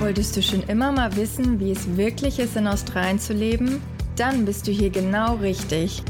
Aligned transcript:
Wolltest 0.00 0.34
du 0.34 0.42
schon 0.42 0.62
immer 0.62 0.92
mal 0.92 1.14
wissen, 1.14 1.60
wie 1.60 1.72
es 1.72 1.98
wirklich 1.98 2.38
ist, 2.38 2.56
in 2.56 2.66
Australien 2.66 3.18
zu 3.18 3.34
leben? 3.34 3.82
Dann 4.16 4.46
bist 4.46 4.66
du 4.66 4.72
hier 4.72 4.88
genau 4.88 5.34
richtig. 5.34 6.02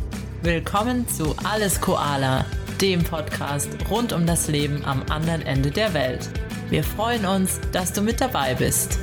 Willkommen 0.44 1.08
zu 1.08 1.34
Alles 1.42 1.80
Koala, 1.80 2.44
dem 2.80 3.02
Podcast 3.02 3.68
rund 3.90 4.12
um 4.12 4.26
das 4.26 4.46
Leben 4.46 4.84
am 4.84 5.02
anderen 5.10 5.42
Ende 5.42 5.72
der 5.72 5.92
Welt. 5.92 6.30
Wir 6.68 6.84
freuen 6.84 7.26
uns, 7.26 7.60
dass 7.72 7.92
du 7.92 8.00
mit 8.00 8.20
dabei 8.20 8.54
bist. 8.54 8.96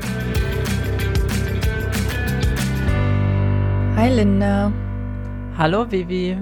Hi 3.97 4.09
Linda. 4.09 4.71
Hallo 5.57 5.91
Vivi. 5.91 6.38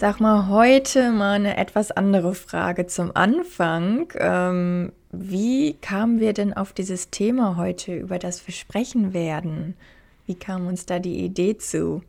Sag 0.00 0.18
mal, 0.18 0.48
heute 0.48 1.12
mal 1.12 1.34
eine 1.34 1.58
etwas 1.58 1.90
andere 1.90 2.34
Frage 2.34 2.86
zum 2.86 3.14
Anfang. 3.14 4.10
Ähm, 4.14 4.92
wie 5.12 5.74
kamen 5.74 6.20
wir 6.20 6.32
denn 6.32 6.54
auf 6.54 6.72
dieses 6.72 7.10
Thema 7.10 7.58
heute, 7.58 7.94
über 7.96 8.18
das 8.18 8.46
wir 8.46 8.54
sprechen 8.54 9.12
werden? 9.12 9.76
Wie 10.24 10.36
kam 10.36 10.66
uns 10.66 10.86
da 10.86 11.00
die 11.00 11.22
Idee 11.22 11.58
zu? 11.58 12.02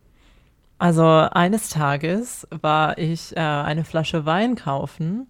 Also 0.78 1.04
eines 1.04 1.68
Tages 1.68 2.48
war 2.50 2.96
ich 2.96 3.36
äh, 3.36 3.40
eine 3.40 3.84
Flasche 3.84 4.24
Wein 4.24 4.54
kaufen 4.54 5.26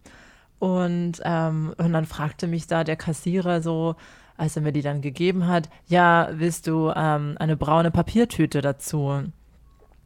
und, 0.61 1.15
ähm, 1.25 1.75
und 1.79 1.93
dann 1.93 2.07
fragte 2.07 2.47
mich 2.47 2.69
da 2.69 2.85
der 2.85 2.95
Kassierer 2.95 3.61
so, 3.61 3.97
als 4.37 4.55
er 4.55 4.63
mir 4.63 4.73
die 4.73 4.83
dann 4.83 5.01
gegeben 5.01 5.49
hat, 5.49 5.69
ja, 5.89 6.29
willst 6.31 6.69
du 6.69 6.93
ähm, 6.95 7.35
eine 7.41 7.57
braune 7.57 7.91
Papiertüte 7.91 8.61
dazu? 8.61 9.25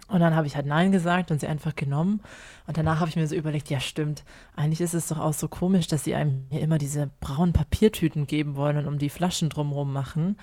Und 0.08 0.20
dann 0.20 0.36
habe 0.36 0.46
ich 0.46 0.54
halt 0.54 0.66
Nein 0.66 0.92
gesagt 0.92 1.30
und 1.30 1.40
sie 1.40 1.48
einfach 1.48 1.74
genommen. 1.74 2.20
Und 2.66 2.76
danach 2.76 3.00
habe 3.00 3.08
ich 3.08 3.16
mir 3.16 3.26
so 3.26 3.34
überlegt, 3.34 3.70
ja 3.70 3.80
stimmt, 3.80 4.24
eigentlich 4.54 4.80
ist 4.80 4.94
es 4.94 5.08
doch 5.08 5.18
auch 5.18 5.32
so 5.32 5.48
komisch, 5.48 5.88
dass 5.88 6.04
sie 6.04 6.14
einem 6.14 6.46
hier 6.50 6.60
immer 6.60 6.78
diese 6.78 7.10
braunen 7.20 7.52
Papiertüten 7.52 8.26
geben 8.26 8.54
wollen 8.54 8.76
und 8.76 8.86
um 8.86 8.98
die 8.98 9.10
Flaschen 9.10 9.48
drumherum 9.48 9.92
machen. 9.92 10.36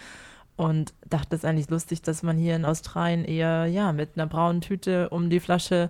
Und 0.56 0.94
dachte, 1.10 1.36
es 1.36 1.46
eigentlich 1.46 1.70
lustig, 1.70 2.02
dass 2.02 2.24
man 2.24 2.38
hier 2.38 2.56
in 2.56 2.66
Australien 2.66 3.26
eher, 3.26 3.66
ja, 3.66 3.92
mit 3.92 4.12
einer 4.16 4.28
braunen 4.28 4.62
Tüte 4.62 5.10
um 5.10 5.30
die 5.30 5.40
Flasche 5.40 5.90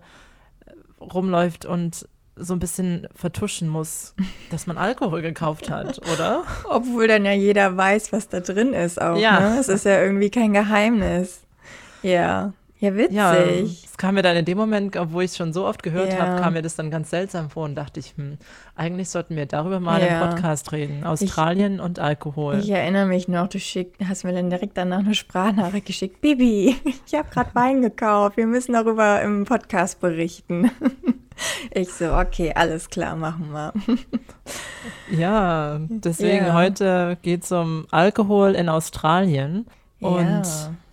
äh, 0.65 1.03
rumläuft 1.03 1.65
und 1.65 2.07
so 2.35 2.53
ein 2.53 2.59
bisschen 2.59 3.07
vertuschen 3.13 3.67
muss, 3.67 4.15
dass 4.51 4.67
man 4.67 4.77
Alkohol 4.77 5.21
gekauft 5.21 5.69
hat, 5.69 5.99
oder? 6.13 6.43
Obwohl 6.69 7.07
dann 7.07 7.25
ja 7.25 7.33
jeder 7.33 7.75
weiß, 7.75 8.13
was 8.13 8.29
da 8.29 8.39
drin 8.39 8.73
ist 8.73 9.01
auch. 9.01 9.17
Ja. 9.17 9.39
Ne? 9.39 9.57
Es 9.59 9.67
ist 9.67 9.85
ja 9.85 10.01
irgendwie 10.01 10.29
kein 10.29 10.53
Geheimnis. 10.53 11.41
Ja. 12.01 12.53
Ja, 12.83 12.97
witzig. 12.97 13.15
Ja, 13.15 13.33
es 13.33 13.95
kam 13.95 14.15
mir 14.15 14.23
dann 14.23 14.35
in 14.35 14.43
dem 14.43 14.57
Moment, 14.57 14.97
obwohl 14.97 15.23
ich 15.23 15.31
es 15.31 15.37
schon 15.37 15.53
so 15.53 15.65
oft 15.65 15.83
gehört 15.83 16.11
ja. 16.11 16.19
habe, 16.19 16.41
kam 16.41 16.51
mir 16.51 16.61
das 16.61 16.75
dann 16.75 16.91
ganz 16.91 17.11
seltsam 17.11 17.49
vor 17.49 17.63
und 17.63 17.75
dachte 17.75 18.01
ich, 18.01 18.13
hm, 18.17 18.37
eigentlich 18.75 19.07
sollten 19.07 19.37
wir 19.37 19.45
darüber 19.45 19.79
mal 19.79 20.01
ja. 20.01 20.21
im 20.21 20.29
Podcast 20.29 20.73
reden. 20.73 21.05
Australien 21.05 21.75
ich, 21.75 21.81
und 21.81 21.99
Alkohol. 21.99 22.59
Ich 22.59 22.69
erinnere 22.69 23.05
mich 23.05 23.29
noch, 23.29 23.47
du 23.47 23.57
schick, 23.57 23.93
hast 24.05 24.25
mir 24.25 24.33
dann 24.33 24.49
direkt 24.49 24.75
danach 24.75 24.99
eine 24.99 25.15
Sprachnachricht 25.15 25.85
geschickt. 25.85 26.19
Bibi, 26.19 26.75
ich 27.05 27.13
habe 27.13 27.29
gerade 27.29 27.55
Wein 27.55 27.81
gekauft. 27.81 28.35
Wir 28.35 28.47
müssen 28.47 28.73
darüber 28.73 29.21
im 29.21 29.45
Podcast 29.45 30.01
berichten. 30.01 30.69
Ich 31.71 31.91
so, 31.91 32.13
okay, 32.13 32.53
alles 32.53 32.91
klar, 32.91 33.15
machen 33.15 33.51
wir. 33.51 33.73
Ja, 35.09 35.79
deswegen 35.89 36.45
ja. 36.45 36.53
heute 36.53 37.17
geht 37.23 37.43
es 37.43 37.51
um 37.51 37.87
Alkohol 37.89 38.51
in 38.53 38.69
Australien. 38.69 39.65
Und 40.05 40.43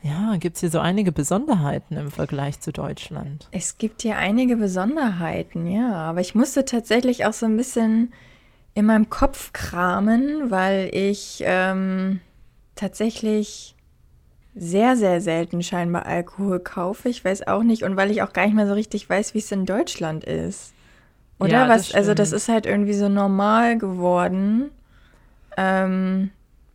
ja, 0.03 0.33
ja 0.33 0.37
gibt 0.37 0.57
es 0.57 0.61
hier 0.61 0.71
so 0.71 0.79
einige 0.79 1.13
Besonderheiten 1.13 1.97
im 1.97 2.11
Vergleich 2.11 2.61
zu 2.61 2.73
Deutschland. 2.73 3.49
Es 3.51 3.79
gibt 3.79 4.03
hier 4.03 4.17
einige 4.17 4.57
Besonderheiten, 4.57 5.67
ja. 5.67 5.93
Aber 5.93 6.21
ich 6.21 6.35
musste 6.35 6.65
tatsächlich 6.65 7.27
auch 7.27 7.33
so 7.33 7.47
ein 7.47 7.57
bisschen 7.57 8.13
in 8.75 8.87
meinem 8.87 9.11
Kopf 9.11 9.53
kramen, 9.53 10.51
weil 10.51 10.91
ich 10.93 11.43
ähm, 11.45 12.21
tatsächlich 12.77 13.75
sehr, 14.55 14.97
sehr 14.97 15.21
selten 15.21 15.63
scheinbar 15.63 16.07
Alkohol 16.07 16.61
kaufe. 16.61 17.09
Ich 17.09 17.25
weiß 17.25 17.47
auch 17.47 17.63
nicht. 17.63 17.83
Und 17.83 17.97
weil 17.97 18.11
ich 18.11 18.23
auch 18.23 18.33
gar 18.33 18.47
nicht 18.47 18.55
mehr 18.55 18.67
so 18.67 18.75
richtig 18.75 19.09
weiß, 19.09 19.35
wie 19.35 19.39
es 19.39 19.53
in 19.53 19.67
Deutschland 19.67 20.25
ist. 20.25 20.73
Oder 21.39 21.53
ja, 21.53 21.69
was? 21.69 21.95
Also, 21.95 22.15
das 22.15 22.33
ist 22.33 22.49
halt 22.49 22.67
irgendwie 22.67 22.93
so 22.93 23.09
normal 23.09 23.79
geworden. 23.79 24.71
Ähm, 25.57 26.31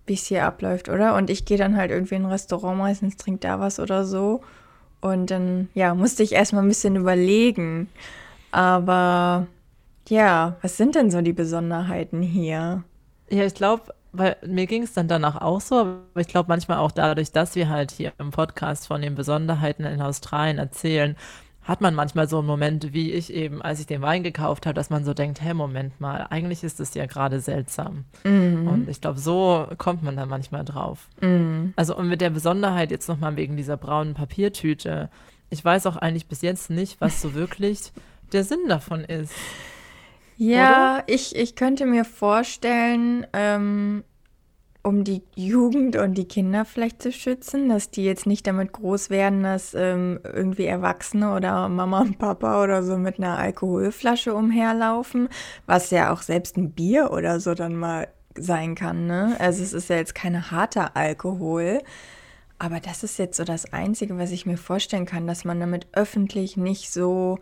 wie 0.08 0.14
es 0.14 0.26
hier 0.28 0.46
abläuft, 0.46 0.90
oder? 0.90 1.16
Und 1.16 1.30
ich 1.30 1.46
gehe 1.46 1.58
dann 1.58 1.78
halt 1.78 1.92
irgendwie 1.92 2.16
in 2.16 2.24
ein 2.24 2.32
Restaurant, 2.32 2.78
meistens 2.78 3.18
trinkt 3.18 3.44
da 3.44 3.60
was 3.60 3.80
oder 3.80 4.06
so. 4.06 4.42
Und 5.02 5.32
dann, 5.32 5.70
ja, 5.74 5.94
musste 5.94 6.24
ich 6.24 6.34
erstmal 6.34 6.64
ein 6.64 6.68
bisschen 6.68 6.96
überlegen. 6.96 7.90
Aber 8.52 9.48
ja, 10.08 10.56
was 10.62 10.78
sind 10.78 10.96
denn 10.96 11.12
so 11.12 11.22
die 11.22 11.34
Besonderheiten 11.34 12.22
hier? 12.22 12.84
Ja, 13.30 13.44
ich 13.44 13.56
glaube, 13.56 13.94
weil 14.14 14.38
mir 14.46 14.66
ging 14.66 14.84
es 14.84 14.94
dann 14.94 15.08
danach 15.08 15.42
auch 15.42 15.62
so, 15.62 15.76
aber 15.76 16.02
ich 16.18 16.28
glaube 16.28 16.48
manchmal 16.48 16.78
auch 16.78 16.92
dadurch, 16.92 17.32
dass 17.32 17.56
wir 17.56 17.70
halt 17.70 17.92
hier 17.92 18.14
im 18.18 18.32
Podcast 18.32 18.88
von 18.88 19.02
den 19.02 19.16
Besonderheiten 19.16 19.84
in 19.84 20.02
Australien 20.02 20.58
erzählen, 20.58 21.16
hat 21.66 21.82
man 21.82 21.96
manchmal 21.96 22.30
so 22.30 22.38
einen 22.38 22.48
Moment, 22.48 22.94
wie 22.94 23.12
ich 23.12 23.34
eben, 23.34 23.62
als 23.62 23.80
ich 23.80 23.88
den 23.88 24.02
Wein 24.02 24.22
gekauft 24.22 24.68
habe, 24.68 24.76
dass 24.76 24.92
man 24.92 25.04
so 25.04 25.16
denkt, 25.16 25.42
hey, 25.42 25.56
Moment 25.56 26.00
mal, 26.00 26.28
eigentlich 26.30 26.64
ist 26.64 26.80
es 26.80 26.94
ja 26.94 27.08
gerade 27.08 27.40
seltsam. 27.42 28.06
Mhm. 28.24 28.68
Und 28.68 28.90
ich 28.90 29.02
glaube, 29.02 29.20
so 29.20 29.68
kommt 29.80 30.04
man 30.04 30.16
da 30.16 30.28
manchmal 30.28 30.64
drauf. 30.64 31.10
Mhm. 31.22 31.74
Also 31.76 31.98
und 31.98 32.08
mit 32.08 32.22
der 32.22 32.30
Besonderheit 32.30 32.92
jetzt 32.92 33.10
nochmal 33.10 33.36
wegen 33.36 33.58
dieser 33.58 33.78
braunen 33.78 34.14
Papiertüte, 34.14 35.10
ich 35.50 35.66
weiß 35.66 35.88
auch 35.88 35.96
eigentlich 35.96 36.28
bis 36.28 36.44
jetzt 36.44 36.70
nicht, 36.70 37.02
was 37.02 37.20
so 37.22 37.34
wirklich 37.34 37.92
der 38.32 38.44
Sinn 38.44 38.68
davon 38.68 39.04
ist. 39.04 39.34
Ja, 40.38 41.04
ich, 41.08 41.36
ich 41.36 41.56
könnte 41.56 41.86
mir 41.86 42.06
vorstellen, 42.06 43.26
ähm, 43.34 44.04
um 44.86 45.04
die 45.04 45.24
Jugend 45.36 45.96
und 45.96 46.14
die 46.14 46.28
Kinder 46.28 46.64
vielleicht 46.64 47.02
zu 47.02 47.12
schützen, 47.12 47.70
dass 47.70 47.90
die 47.90 48.06
jetzt 48.06 48.28
nicht 48.28 48.46
damit 48.46 48.72
groß 48.72 49.10
werden, 49.10 49.42
dass 49.42 49.74
ähm, 49.74 50.20
irgendwie 50.24 50.66
Erwachsene 50.66 51.34
oder 51.34 51.68
Mama 51.70 52.02
und 52.02 52.20
Papa 52.20 52.64
oder 52.64 52.84
so 52.84 52.96
mit 52.96 53.18
einer 53.18 53.40
Alkoholflasche 53.40 54.36
umherlaufen, 54.36 55.28
was 55.66 55.90
ja 55.90 56.14
auch 56.14 56.22
selbst 56.22 56.56
ein 56.56 56.72
Bier 56.72 57.12
oder 57.12 57.40
so 57.40 57.56
dann 57.56 57.76
mal 57.76 58.10
sein 58.38 58.76
kann. 58.76 59.08
Ne? 59.08 59.36
Also 59.40 59.64
es 59.64 59.74
ist 59.74 59.90
ja 59.90 59.96
jetzt 59.96 60.14
kein 60.14 60.52
harter 60.52 60.96
Alkohol. 60.96 61.82
Aber 62.60 62.80
das 62.80 63.04
ist 63.04 63.18
jetzt 63.18 63.38
so 63.38 63.44
das 63.44 63.74
Einzige, 63.74 64.20
was 64.20 64.30
ich 64.30 64.46
mir 64.46 64.58
vorstellen 64.58 65.08
kann, 65.08 65.26
dass 65.26 65.46
man 65.46 65.60
damit 65.60 65.88
öffentlich 65.94 66.58
nicht 66.58 66.92
so, 66.92 67.40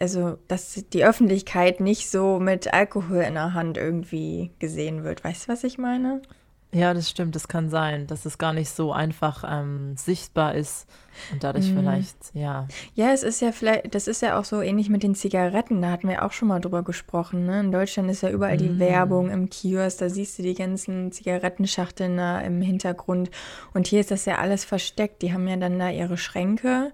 also 0.00 0.38
dass 0.48 0.72
die 0.92 1.04
Öffentlichkeit 1.04 1.80
nicht 1.80 2.08
so 2.10 2.40
mit 2.40 2.72
Alkohol 2.72 3.18
in 3.18 3.34
der 3.34 3.52
Hand 3.52 3.76
irgendwie 3.76 4.52
gesehen 4.58 5.04
wird. 5.04 5.22
Weißt 5.22 5.46
du, 5.46 5.52
was 5.52 5.64
ich 5.64 5.76
meine? 5.76 6.22
Ja, 6.70 6.92
das 6.92 7.08
stimmt, 7.08 7.34
das 7.34 7.48
kann 7.48 7.70
sein, 7.70 8.06
dass 8.06 8.26
es 8.26 8.36
gar 8.36 8.52
nicht 8.52 8.68
so 8.68 8.92
einfach 8.92 9.42
ähm, 9.48 9.96
sichtbar 9.96 10.54
ist 10.54 10.86
und 11.32 11.42
dadurch 11.42 11.72
mm. 11.72 11.78
vielleicht, 11.78 12.16
ja. 12.34 12.68
Ja, 12.94 13.10
es 13.10 13.22
ist 13.22 13.40
ja 13.40 13.52
vielleicht, 13.52 13.94
das 13.94 14.06
ist 14.06 14.20
ja 14.20 14.38
auch 14.38 14.44
so 14.44 14.60
ähnlich 14.60 14.90
mit 14.90 15.02
den 15.02 15.14
Zigaretten, 15.14 15.80
da 15.80 15.90
hatten 15.90 16.08
wir 16.08 16.26
auch 16.26 16.32
schon 16.32 16.48
mal 16.48 16.60
drüber 16.60 16.82
gesprochen. 16.82 17.46
Ne? 17.46 17.60
In 17.60 17.72
Deutschland 17.72 18.10
ist 18.10 18.20
ja 18.20 18.28
überall 18.28 18.56
mm. 18.56 18.58
die 18.58 18.78
Werbung 18.78 19.30
im 19.30 19.48
Kiosk, 19.48 19.98
da 20.00 20.10
siehst 20.10 20.38
du 20.38 20.42
die 20.42 20.52
ganzen 20.52 21.10
Zigarettenschachteln 21.10 22.18
da 22.18 22.40
im 22.40 22.60
Hintergrund 22.60 23.30
und 23.72 23.86
hier 23.86 24.00
ist 24.00 24.10
das 24.10 24.26
ja 24.26 24.36
alles 24.36 24.66
versteckt. 24.66 25.22
Die 25.22 25.32
haben 25.32 25.48
ja 25.48 25.56
dann 25.56 25.78
da 25.78 25.88
ihre 25.88 26.18
Schränke, 26.18 26.92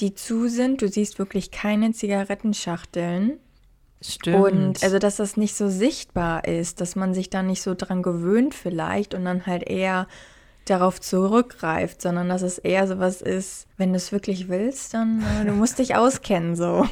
die 0.00 0.14
zu 0.14 0.48
sind. 0.48 0.82
Du 0.82 0.88
siehst 0.88 1.20
wirklich 1.20 1.52
keine 1.52 1.92
Zigarettenschachteln. 1.92 3.38
Stimmt. 4.14 4.36
Und 4.36 4.82
also, 4.82 4.98
dass 4.98 5.16
das 5.16 5.36
nicht 5.36 5.56
so 5.56 5.68
sichtbar 5.68 6.46
ist, 6.46 6.80
dass 6.80 6.96
man 6.96 7.14
sich 7.14 7.30
da 7.30 7.42
nicht 7.42 7.62
so 7.62 7.74
dran 7.74 8.02
gewöhnt 8.02 8.54
vielleicht 8.54 9.14
und 9.14 9.24
dann 9.24 9.46
halt 9.46 9.68
eher 9.68 10.06
darauf 10.66 11.00
zurückgreift, 11.00 12.02
sondern 12.02 12.28
dass 12.28 12.42
es 12.42 12.58
eher 12.58 12.86
sowas 12.86 13.22
ist, 13.22 13.68
wenn 13.76 13.90
du 13.90 13.96
es 13.96 14.12
wirklich 14.12 14.48
willst, 14.48 14.94
dann 14.94 15.22
äh, 15.40 15.44
du 15.44 15.52
musst 15.52 15.78
dich 15.78 15.94
auskennen 15.96 16.56
so. 16.56 16.86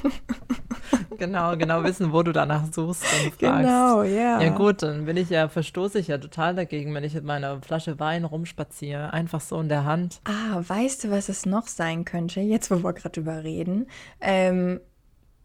Genau, 1.18 1.56
genau 1.56 1.82
wissen, 1.82 2.12
wo 2.12 2.22
du 2.22 2.32
danach 2.32 2.64
suchst 2.72 3.02
und 3.02 3.34
fragst. 3.34 3.38
Genau, 3.38 4.02
ja. 4.02 4.40
Ja 4.40 4.50
gut, 4.50 4.82
dann 4.82 5.06
bin 5.06 5.16
ich 5.16 5.30
ja, 5.30 5.48
verstoße 5.48 5.98
ich 5.98 6.08
ja 6.08 6.18
total 6.18 6.54
dagegen, 6.54 6.94
wenn 6.94 7.04
ich 7.04 7.14
mit 7.14 7.24
meiner 7.24 7.60
Flasche 7.62 7.98
Wein 7.98 8.24
rumspaziere, 8.24 9.12
einfach 9.12 9.40
so 9.40 9.60
in 9.60 9.68
der 9.68 9.84
Hand. 9.84 10.20
Ah, 10.24 10.62
weißt 10.66 11.04
du, 11.04 11.10
was 11.10 11.28
es 11.28 11.46
noch 11.46 11.66
sein 11.66 12.04
könnte, 12.04 12.40
jetzt 12.40 12.70
wo 12.70 12.82
wir 12.82 12.92
gerade 12.92 13.20
drüber 13.20 13.42
reden? 13.44 13.86
Ähm, 14.20 14.80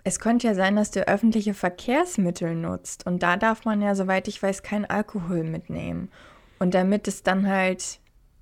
es 0.04 0.20
könnte 0.20 0.48
ja 0.48 0.56
sein, 0.56 0.76
dass 0.76 0.92
du 0.92 1.08
öffentliche 1.08 1.54
Verkehrsmittel 1.54 2.56
nutzt 2.56 3.06
und 3.06 3.24
da 3.24 3.38
darf 3.38 3.66
man 3.66 3.82
ja, 3.82 3.96
soweit 3.96 4.28
ich 4.28 4.42
weiß, 4.42 4.64
kein 4.64 4.86
Alkohol 4.86 5.44
mitnehmen. 5.44 6.10
Und 6.60 6.74
damit 6.74 7.08
es 7.08 7.24
dann 7.24 7.48
halt 7.48 8.00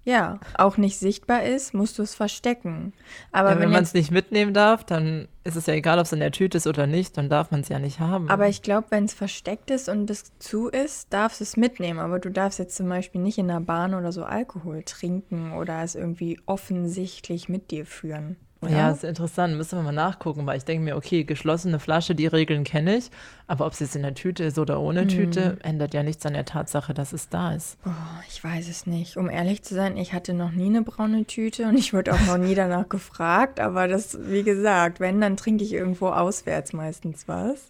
ja 0.07 0.39
auch 0.57 0.77
nicht 0.77 0.97
sichtbar 0.97 1.43
ist, 1.43 1.73
musst 1.73 1.99
du 1.99 2.03
es 2.03 2.15
verstecken. 2.15 2.93
Aber 3.31 3.49
ja, 3.49 3.55
wenn, 3.55 3.63
wenn 3.63 3.71
man 3.71 3.83
es 3.83 3.93
nicht 3.93 4.09
mitnehmen 4.09 4.53
darf, 4.53 4.85
dann 4.85 5.27
ist 5.43 5.57
es 5.57 5.65
ja 5.65 5.73
egal, 5.73 5.99
ob 5.99 6.05
es 6.05 6.13
in 6.13 6.19
der 6.19 6.31
Tüte 6.31 6.57
ist 6.57 6.65
oder 6.65 6.87
nicht, 6.87 7.17
dann 7.17 7.29
darf 7.29 7.51
man 7.51 7.59
es 7.59 7.69
ja 7.69 7.77
nicht 7.77 7.99
haben. 7.99 8.29
Aber 8.29 8.47
ich 8.47 8.61
glaube, 8.61 8.87
wenn 8.89 9.03
es 9.03 9.13
versteckt 9.13 9.69
ist 9.69 9.89
und 9.89 10.09
es 10.09 10.31
zu 10.39 10.69
ist, 10.69 11.11
darfst 11.13 11.41
du 11.41 11.43
es 11.43 11.57
mitnehmen. 11.57 11.99
Aber 11.99 12.19
du 12.19 12.31
darfst 12.31 12.57
jetzt 12.57 12.77
zum 12.77 12.87
Beispiel 12.87 13.21
nicht 13.21 13.37
in 13.37 13.49
der 13.49 13.59
Bahn 13.59 13.93
oder 13.93 14.13
so 14.13 14.23
Alkohol 14.23 14.83
trinken 14.83 15.51
oder 15.51 15.83
es 15.83 15.95
irgendwie 15.95 16.39
offensichtlich 16.45 17.49
mit 17.49 17.69
dir 17.69 17.85
führen. 17.85 18.37
Oder? 18.61 18.71
Ja, 18.71 18.89
ist 18.89 19.03
interessant. 19.03 19.55
Müssen 19.55 19.77
wir 19.77 19.83
mal 19.83 19.91
nachgucken, 19.91 20.45
weil 20.47 20.57
ich 20.57 20.65
denke 20.65 20.83
mir, 20.83 20.95
okay, 20.95 21.23
geschlossene 21.23 21.79
Flasche, 21.79 22.15
die 22.15 22.25
Regeln 22.25 22.63
kenne 22.63 22.97
ich, 22.97 23.11
aber 23.45 23.67
ob 23.67 23.73
es 23.73 23.79
jetzt 23.79 23.95
in 23.95 24.01
der 24.01 24.15
Tüte 24.15 24.45
ist 24.45 24.57
oder 24.57 24.79
ohne 24.79 25.05
mm. 25.05 25.07
Tüte, 25.09 25.57
ändert 25.61 25.93
ja 25.93 26.01
nichts 26.01 26.25
an 26.25 26.33
der 26.33 26.45
Tatsache, 26.45 26.95
dass 26.95 27.13
es 27.13 27.29
da 27.29 27.53
ist. 27.53 27.77
Oh, 27.85 27.91
ich 28.27 28.43
weiß 28.43 28.67
es 28.67 28.87
nicht. 28.87 29.15
Um 29.15 29.29
ehrlich 29.29 29.61
zu 29.61 29.75
sein, 29.75 29.95
ich 29.95 30.13
hatte 30.13 30.33
noch 30.33 30.51
nie 30.51 30.67
eine 30.67 30.81
braune 30.81 31.25
Tüte 31.25 31.67
und 31.67 31.77
ich 31.77 31.93
wurde 31.93 32.13
auch 32.13 32.25
noch 32.25 32.37
nie 32.39 32.55
danach 32.55 32.89
gefragt, 32.89 33.59
aber 33.59 33.87
das, 33.87 34.17
wie 34.27 34.43
gesagt, 34.43 34.99
wenn, 34.99 35.21
dann 35.21 35.37
trinke 35.37 35.63
ich 35.63 35.73
irgendwo 35.73 36.07
auswärts 36.07 36.73
meistens 36.73 37.27
was. 37.27 37.67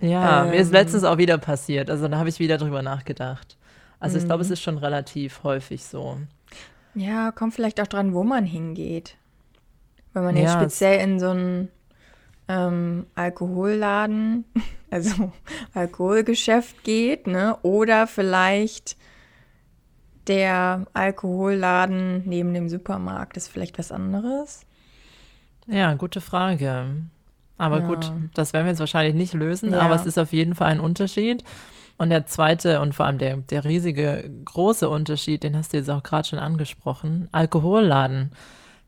Ja, 0.00 0.44
ähm, 0.44 0.50
mir 0.50 0.56
ist 0.56 0.68
ähm. 0.68 0.74
letztens 0.74 1.02
auch 1.02 1.18
wieder 1.18 1.38
passiert, 1.38 1.90
also 1.90 2.06
da 2.06 2.18
habe 2.18 2.28
ich 2.28 2.38
wieder 2.38 2.58
drüber 2.58 2.82
nachgedacht. 2.82 3.56
Also 3.98 4.18
ich 4.18 4.24
glaube, 4.24 4.42
es 4.42 4.50
ist 4.50 4.60
schon 4.60 4.78
relativ 4.78 5.44
häufig 5.44 5.84
so. 5.84 6.18
Ja, 6.94 7.30
kommt 7.30 7.54
vielleicht 7.54 7.80
auch 7.80 7.86
dran, 7.86 8.14
wo 8.14 8.24
man 8.24 8.44
hingeht. 8.44 9.16
Wenn 10.12 10.24
man 10.24 10.36
jetzt 10.36 10.52
speziell 10.52 11.00
in 11.00 11.20
so 11.20 11.30
einen 11.30 11.68
ähm, 12.48 13.06
Alkoholladen, 13.14 14.44
also 14.90 15.32
Alkoholgeschäft 15.74 16.84
geht, 16.84 17.26
ne? 17.26 17.56
Oder 17.62 18.06
vielleicht 18.06 18.96
der 20.26 20.86
Alkoholladen 20.92 22.22
neben 22.26 22.54
dem 22.54 22.68
Supermarkt 22.68 23.36
ist 23.36 23.48
vielleicht 23.48 23.78
was 23.78 23.90
anderes? 23.90 24.66
Ja, 25.66 25.94
gute 25.94 26.20
Frage. 26.20 26.86
Aber 27.58 27.80
ja. 27.80 27.86
gut, 27.86 28.12
das 28.34 28.52
werden 28.52 28.66
wir 28.66 28.70
jetzt 28.70 28.80
wahrscheinlich 28.80 29.14
nicht 29.14 29.34
lösen, 29.34 29.72
ja. 29.72 29.80
aber 29.80 29.94
es 29.94 30.06
ist 30.06 30.18
auf 30.18 30.32
jeden 30.32 30.54
Fall 30.54 30.68
ein 30.68 30.80
Unterschied. 30.80 31.44
Und 31.98 32.10
der 32.10 32.26
zweite 32.26 32.80
und 32.80 32.94
vor 32.94 33.06
allem 33.06 33.18
der, 33.18 33.36
der 33.36 33.64
riesige 33.64 34.28
große 34.44 34.88
Unterschied, 34.88 35.44
den 35.44 35.56
hast 35.56 35.72
du 35.72 35.76
jetzt 35.76 35.90
auch 35.90 36.02
gerade 36.02 36.26
schon 36.26 36.38
angesprochen, 36.38 37.28
Alkoholladen. 37.30 38.32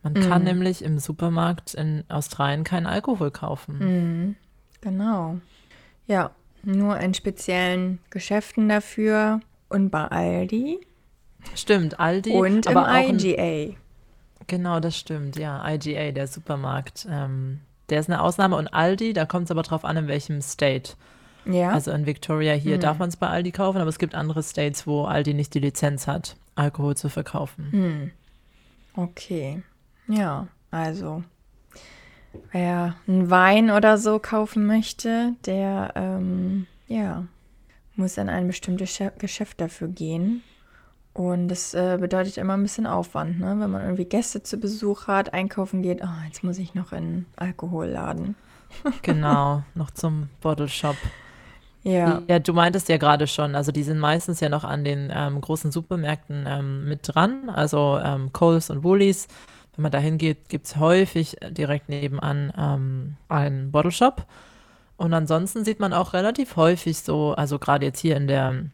Man 0.05 0.13
mhm. 0.13 0.29
kann 0.29 0.45
nämlich 0.45 0.85
im 0.85 0.99
Supermarkt 0.99 1.75
in 1.75 2.05
Australien 2.09 2.63
keinen 2.63 2.87
Alkohol 2.87 3.31
kaufen. 3.31 3.79
Mhm. 3.79 4.37
Genau. 4.83 5.39
Ja, 6.07 6.31
nur 6.63 6.99
in 7.01 7.15
speziellen 7.15 7.99
Geschäften 8.11 8.69
dafür 8.69 9.41
und 9.71 9.91
bei 9.91 10.05
Aldi. 10.05 10.79
Stimmt, 11.55 11.99
Aldi. 11.99 12.33
Und 12.33 12.69
aber 12.69 12.87
im 13.03 13.17
IGA. 13.17 13.43
In, 13.43 13.77
genau, 14.47 14.79
das 14.79 14.97
stimmt, 14.97 15.37
ja. 15.37 15.67
IGA, 15.67 16.13
der 16.13 16.27
Supermarkt. 16.27 17.07
Ähm, 17.11 17.61
der 17.89 18.01
ist 18.01 18.11
eine 18.11 18.21
Ausnahme. 18.21 18.57
Und 18.57 18.69
Aldi, 18.69 19.15
da 19.15 19.25
kommt 19.25 19.47
es 19.47 19.51
aber 19.51 19.63
drauf 19.63 19.87
an, 19.87 19.97
in 19.97 20.09
welchem 20.09 20.43
State. 20.43 20.93
Ja. 21.47 21.73
Also 21.73 21.91
in 21.93 22.05
Victoria 22.05 22.53
hier 22.53 22.77
mhm. 22.77 22.81
darf 22.81 22.99
man 22.99 23.09
es 23.09 23.17
bei 23.17 23.29
Aldi 23.29 23.53
kaufen, 23.53 23.79
aber 23.79 23.89
es 23.89 23.99
gibt 23.99 24.15
andere 24.15 24.43
States, 24.43 24.87
wo 24.87 25.05
Aldi 25.05 25.33
nicht 25.33 25.55
die 25.55 25.61
Lizenz 25.61 26.07
hat, 26.07 26.37
Alkohol 26.57 26.97
zu 26.97 27.09
verkaufen. 27.09 27.69
Mhm. 27.73 28.11
Okay. 28.97 29.63
Ja, 30.09 30.49
also 30.71 31.23
wer 32.53 32.97
einen 33.07 33.31
Wein 33.31 33.71
oder 33.71 33.99
so 33.99 34.19
kaufen 34.19 34.67
möchte, 34.67 35.35
der 35.47 35.93
ähm, 35.95 36.67
ja, 36.89 37.25
muss 37.97 38.17
in 38.17 38.29
ein 38.29 38.47
bestimmtes 38.47 38.99
Geschäft 39.19 39.61
dafür 39.61 39.89
gehen. 39.89 40.43
Und 41.13 41.47
das 41.47 41.75
äh, 41.75 41.97
bedeutet 42.01 42.39
immer 42.39 42.55
ein 42.55 42.63
bisschen 42.63 42.89
Aufwand, 42.89 43.39
ne? 43.39 43.57
Wenn 43.61 43.71
man 43.71 43.83
irgendwie 43.83 44.05
Gäste 44.05 44.43
zu 44.43 44.57
Besuch 44.57 45.07
hat, 45.07 45.33
einkaufen 45.33 45.81
geht, 45.81 46.03
oh, 46.03 46.25
jetzt 46.27 46.43
muss 46.43 46.59
ich 46.59 46.75
noch 46.75 46.93
in 46.93 47.27
Alkoholladen. 47.37 48.35
genau, 49.03 49.63
noch 49.77 49.93
zum 49.93 50.29
Bottle 50.41 50.69
Shop. 50.69 50.97
Ja. 51.85 52.23
ja, 52.29 52.39
du 52.39 52.55
meintest 52.55 52.89
ja 52.89 52.97
gerade 52.97 53.27
schon, 53.27 53.55
also 53.55 53.71
die 53.71 53.83
sind 53.83 53.99
meistens 53.99 54.41
ja 54.41 54.49
noch 54.49 54.65
an 54.65 54.85
den 54.85 55.13
ähm, 55.15 55.41
großen 55.41 55.71
Supermärkten 55.71 56.47
ähm, 56.49 56.89
mit 56.89 57.01
dran, 57.03 57.51
also 57.51 58.01
ähm, 58.03 58.33
Coles 58.33 58.71
und 58.71 58.83
Woolies 58.83 59.29
wenn 59.77 59.83
man 59.83 59.93
da 59.93 59.99
hingeht, 59.99 60.49
gibt 60.49 60.67
es 60.67 60.77
häufig 60.77 61.37
direkt 61.51 61.89
nebenan 61.89 62.53
ähm, 62.57 63.17
einen 63.29 63.71
Bottle 63.73 63.91
Shop. 63.91 64.27
Und 64.97 65.13
ansonsten 65.13 65.65
sieht 65.65 65.81
man 65.81 65.93
auch 65.93 66.13
relativ 66.13 66.57
häufig 66.57 66.99
so, 66.99 67.35
also 67.35 67.59
gerade 67.59 67.87
jetzt 67.87 68.01
hier 68.01 68.17
in 68.17 68.29
der 68.29 68.67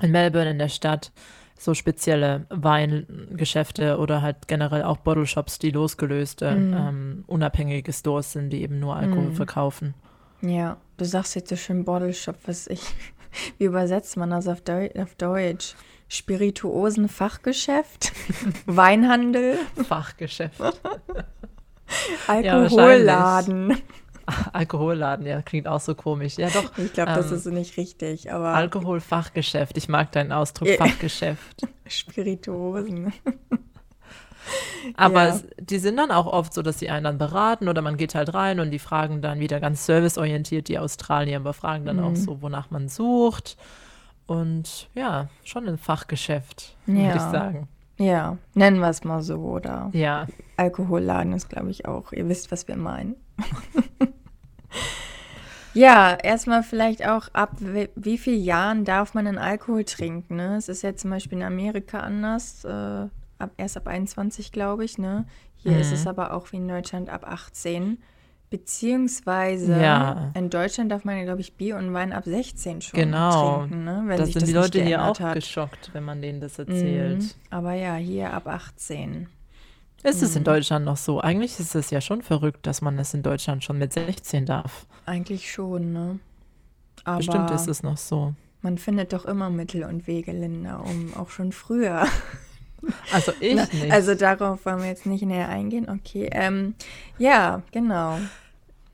in 0.00 0.10
Melbourne 0.10 0.50
in 0.50 0.58
der 0.58 0.68
Stadt, 0.68 1.12
so 1.58 1.74
spezielle 1.74 2.46
Weingeschäfte 2.50 3.98
oder 3.98 4.20
halt 4.20 4.48
generell 4.48 4.82
auch 4.82 4.96
Bottle 4.96 5.26
Shops, 5.26 5.60
die 5.60 5.70
losgelöste, 5.70 6.50
mm. 6.50 6.74
ähm, 6.74 7.24
unabhängige 7.28 7.92
Stores 7.92 8.32
sind, 8.32 8.50
die 8.50 8.62
eben 8.62 8.80
nur 8.80 8.96
Alkohol 8.96 9.30
mm. 9.30 9.34
verkaufen. 9.34 9.94
Ja, 10.40 10.76
du 10.96 11.04
sagst 11.04 11.36
jetzt 11.36 11.50
so 11.50 11.56
schön 11.56 11.84
Bottle 11.84 12.12
Shop, 12.12 12.36
was 12.46 12.66
ich, 12.66 12.82
wie 13.58 13.64
übersetzt 13.64 14.16
man 14.16 14.30
das 14.30 14.48
auf, 14.48 14.60
Deu 14.60 14.88
auf 14.98 15.14
Deutsch? 15.14 15.76
Spirituosen-Fachgeschäft, 16.12 18.12
Weinhandel. 18.66 19.58
Fachgeschäft. 19.88 20.60
Alkoholladen. 22.26 23.70
Ja, 23.70 23.76
Alkoholladen, 24.52 25.24
ja, 25.24 25.40
klingt 25.40 25.66
auch 25.66 25.80
so 25.80 25.94
komisch. 25.94 26.36
Ja, 26.36 26.50
doch. 26.50 26.76
Ich 26.76 26.92
glaube, 26.92 27.12
ähm, 27.12 27.16
das 27.16 27.32
ist 27.32 27.46
nicht 27.46 27.78
richtig, 27.78 28.30
aber. 28.30 28.48
Alkoholfachgeschäft, 28.48 29.78
ich 29.78 29.88
mag 29.88 30.12
deinen 30.12 30.32
Ausdruck, 30.32 30.68
Fachgeschäft. 30.76 31.66
Spirituosen. 31.86 33.14
Aber 34.96 35.28
ja. 35.28 35.40
die 35.60 35.78
sind 35.78 35.96
dann 35.96 36.10
auch 36.10 36.26
oft 36.26 36.52
so, 36.52 36.60
dass 36.60 36.78
sie 36.78 36.90
einen 36.90 37.04
dann 37.04 37.16
beraten 37.16 37.68
oder 37.68 37.80
man 37.80 37.96
geht 37.96 38.14
halt 38.14 38.34
rein 38.34 38.60
und 38.60 38.70
die 38.70 38.80
fragen 38.80 39.22
dann 39.22 39.40
wieder 39.40 39.60
ganz 39.60 39.86
serviceorientiert, 39.86 40.68
die 40.68 40.78
Australier, 40.78 41.38
aber 41.38 41.54
fragen 41.54 41.86
dann 41.86 41.96
mhm. 41.96 42.04
auch 42.04 42.16
so, 42.16 42.42
wonach 42.42 42.70
man 42.70 42.90
sucht. 42.90 43.56
Und 44.26 44.88
ja, 44.94 45.28
schon 45.44 45.68
ein 45.68 45.78
Fachgeschäft, 45.78 46.76
ja. 46.86 46.94
würde 46.94 47.16
ich 47.16 47.22
sagen. 47.22 47.68
Ja, 47.98 48.38
nennen 48.54 48.80
wir 48.80 48.88
es 48.88 49.04
mal 49.04 49.22
so, 49.22 49.36
oder? 49.36 49.90
Ja. 49.92 50.26
Alkoholladen 50.56 51.32
ist, 51.32 51.48
glaube 51.48 51.70
ich, 51.70 51.86
auch. 51.86 52.12
Ihr 52.12 52.28
wisst, 52.28 52.50
was 52.50 52.66
wir 52.66 52.76
meinen. 52.76 53.16
ja, 55.74 56.14
erstmal 56.14 56.62
vielleicht 56.62 57.06
auch 57.06 57.28
ab 57.32 57.56
wie 57.94 58.18
vielen 58.18 58.42
Jahren 58.42 58.84
darf 58.84 59.14
man 59.14 59.26
einen 59.26 59.38
Alkohol 59.38 59.84
trinken. 59.84 60.36
Ne? 60.36 60.56
Es 60.56 60.68
ist 60.68 60.82
ja 60.82 60.96
zum 60.96 61.10
Beispiel 61.10 61.38
in 61.38 61.44
Amerika 61.44 62.00
anders. 62.00 62.64
Äh, 62.64 63.08
ab, 63.38 63.50
erst 63.56 63.76
ab 63.76 63.86
21, 63.86 64.52
glaube 64.52 64.84
ich. 64.84 64.98
Ne? 64.98 65.26
Hier 65.56 65.72
mhm. 65.72 65.80
ist 65.80 65.92
es 65.92 66.06
aber 66.06 66.32
auch 66.32 66.50
wie 66.52 66.56
in 66.56 66.68
Deutschland 66.68 67.08
ab 67.10 67.24
18. 67.28 67.98
Beziehungsweise 68.52 69.80
ja. 69.80 70.30
in 70.34 70.50
Deutschland 70.50 70.92
darf 70.92 71.06
man 71.06 71.16
ja, 71.16 71.24
glaube 71.24 71.40
ich, 71.40 71.54
Bier 71.54 71.78
und 71.78 71.94
Wein 71.94 72.12
ab 72.12 72.24
16 72.26 72.82
schon 72.82 73.00
genau. 73.00 73.60
trinken, 73.60 73.84
ne? 73.84 74.02
Wenn 74.04 74.18
das 74.18 74.26
sich 74.26 74.34
sind 74.34 74.42
das 74.42 74.50
die 74.50 74.54
Leute 74.54 74.84
hier 74.84 75.02
auch 75.02 75.18
hat. 75.18 75.34
geschockt, 75.34 75.88
wenn 75.94 76.04
man 76.04 76.20
denen 76.20 76.42
das 76.42 76.58
erzählt. 76.58 77.22
Mhm. 77.22 77.30
Aber 77.48 77.72
ja, 77.72 77.94
hier 77.94 78.30
ab 78.30 78.46
18. 78.46 79.26
Ist 80.02 80.20
mhm. 80.20 80.26
es 80.26 80.36
in 80.36 80.42
mhm. 80.42 80.44
Deutschland 80.44 80.84
noch 80.84 80.98
so? 80.98 81.18
Eigentlich 81.18 81.58
ist 81.58 81.74
es 81.74 81.88
ja 81.88 82.02
schon 82.02 82.20
verrückt, 82.20 82.66
dass 82.66 82.82
man 82.82 82.98
es 82.98 83.14
in 83.14 83.22
Deutschland 83.22 83.64
schon 83.64 83.78
mit 83.78 83.94
16 83.94 84.44
darf. 84.44 84.86
Eigentlich 85.06 85.50
schon, 85.50 85.94
ne? 85.94 86.18
Aber 87.04 87.16
Bestimmt 87.16 87.50
ist 87.52 87.68
es 87.68 87.82
noch 87.82 87.96
so. 87.96 88.34
Man 88.60 88.76
findet 88.76 89.14
doch 89.14 89.24
immer 89.24 89.48
Mittel 89.48 89.84
und 89.84 90.06
Wege, 90.06 90.32
Linda, 90.32 90.76
um 90.76 91.14
auch 91.16 91.30
schon 91.30 91.52
früher 91.52 92.06
also 93.12 93.32
ich 93.40 93.54
nicht. 93.54 93.90
Also 93.90 94.14
darauf 94.14 94.64
wollen 94.66 94.80
wir 94.80 94.88
jetzt 94.88 95.06
nicht 95.06 95.22
näher 95.22 95.48
eingehen. 95.48 95.88
Okay. 95.88 96.28
Ähm, 96.32 96.74
ja, 97.18 97.62
genau. 97.70 98.18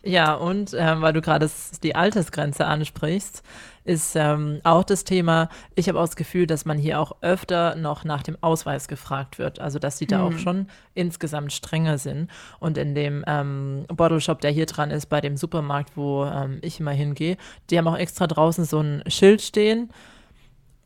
Ja, 0.08 0.32
und 0.32 0.74
ähm, 0.74 1.02
weil 1.02 1.12
du 1.12 1.20
gerade 1.20 1.50
die 1.82 1.94
Altersgrenze 1.94 2.64
ansprichst, 2.64 3.42
ist 3.84 4.16
ähm, 4.16 4.58
auch 4.64 4.82
das 4.82 5.04
Thema, 5.04 5.50
ich 5.74 5.86
habe 5.86 6.00
auch 6.00 6.06
das 6.06 6.16
Gefühl, 6.16 6.46
dass 6.46 6.64
man 6.64 6.78
hier 6.78 6.98
auch 6.98 7.16
öfter 7.20 7.74
noch 7.74 8.04
nach 8.04 8.22
dem 8.22 8.38
Ausweis 8.40 8.88
gefragt 8.88 9.38
wird. 9.38 9.60
Also, 9.60 9.78
dass 9.78 9.98
die 9.98 10.06
da 10.06 10.22
auch 10.22 10.30
hm. 10.30 10.38
schon 10.38 10.66
insgesamt 10.94 11.52
strenger 11.52 11.98
sind. 11.98 12.30
Und 12.58 12.78
in 12.78 12.94
dem 12.94 13.22
ähm, 13.26 13.84
Bottle 13.88 14.22
Shop, 14.22 14.40
der 14.40 14.50
hier 14.50 14.64
dran 14.64 14.90
ist, 14.90 15.10
bei 15.10 15.20
dem 15.20 15.36
Supermarkt, 15.36 15.94
wo 15.94 16.24
ähm, 16.24 16.56
ich 16.62 16.80
immer 16.80 16.92
hingehe, 16.92 17.36
die 17.68 17.76
haben 17.76 17.86
auch 17.86 17.98
extra 17.98 18.26
draußen 18.26 18.64
so 18.64 18.80
ein 18.80 19.02
Schild 19.08 19.42
stehen 19.42 19.90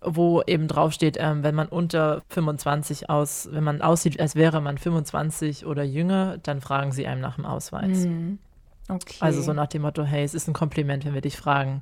wo 0.05 0.43
eben 0.49 0.67
draufsteht, 0.67 1.17
ähm, 1.21 1.45
wenn 1.45 1.55
man 1.55 1.69
unter 1.69 2.23
25 2.31 3.09
aus, 3.09 3.49
wenn 3.52 3.62
man 3.62 3.83
aussieht, 3.83 4.19
als 4.19 4.35
wäre 4.35 4.61
man 4.61 4.76
25 4.76 5.64
oder 5.64 5.85
jünger, 5.85 6.38
dann 6.38 6.61
fragen 6.61 6.91
sie 6.91 7.07
einem 7.07 7.21
nach 7.21 7.37
dem 7.37 7.47
Ausweis. 7.47 8.07
Mhm. 8.07 8.41
Okay. 8.93 9.17
Also 9.21 9.43
so 9.43 9.53
nach 9.53 9.69
dem 9.69 9.83
Motto, 9.83 10.05
hey, 10.05 10.25
es 10.25 10.35
ist 10.35 10.49
ein 10.49 10.53
Kompliment, 10.53 11.05
wenn 11.05 11.15
wir 11.15 11.21
dich 11.21 11.37
fragen. 11.37 11.81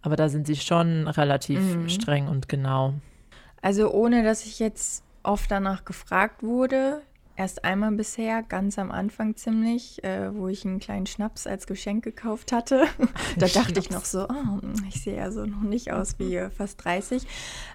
Aber 0.00 0.16
da 0.16 0.28
sind 0.28 0.46
sie 0.46 0.56
schon 0.56 1.08
relativ 1.08 1.60
mhm. 1.60 1.88
streng 1.88 2.28
und 2.28 2.48
genau. 2.48 2.94
Also 3.60 3.92
ohne, 3.92 4.24
dass 4.24 4.44
ich 4.44 4.58
jetzt 4.58 5.04
oft 5.22 5.50
danach 5.50 5.84
gefragt 5.84 6.42
wurde, 6.42 7.02
Erst 7.34 7.64
einmal 7.64 7.92
bisher, 7.92 8.42
ganz 8.42 8.78
am 8.78 8.90
Anfang 8.90 9.36
ziemlich, 9.36 10.04
äh, 10.04 10.34
wo 10.34 10.48
ich 10.48 10.66
einen 10.66 10.80
kleinen 10.80 11.06
Schnaps 11.06 11.46
als 11.46 11.66
Geschenk 11.66 12.04
gekauft 12.04 12.52
hatte. 12.52 12.84
da 13.38 13.46
dachte 13.46 13.80
ich 13.80 13.90
noch 13.90 14.04
so, 14.04 14.28
oh, 14.28 14.58
ich 14.88 15.02
sehe 15.02 15.16
ja 15.16 15.30
so 15.30 15.46
noch 15.46 15.62
nicht 15.62 15.92
aus 15.92 16.18
wie 16.18 16.46
fast 16.54 16.84
30. 16.84 17.26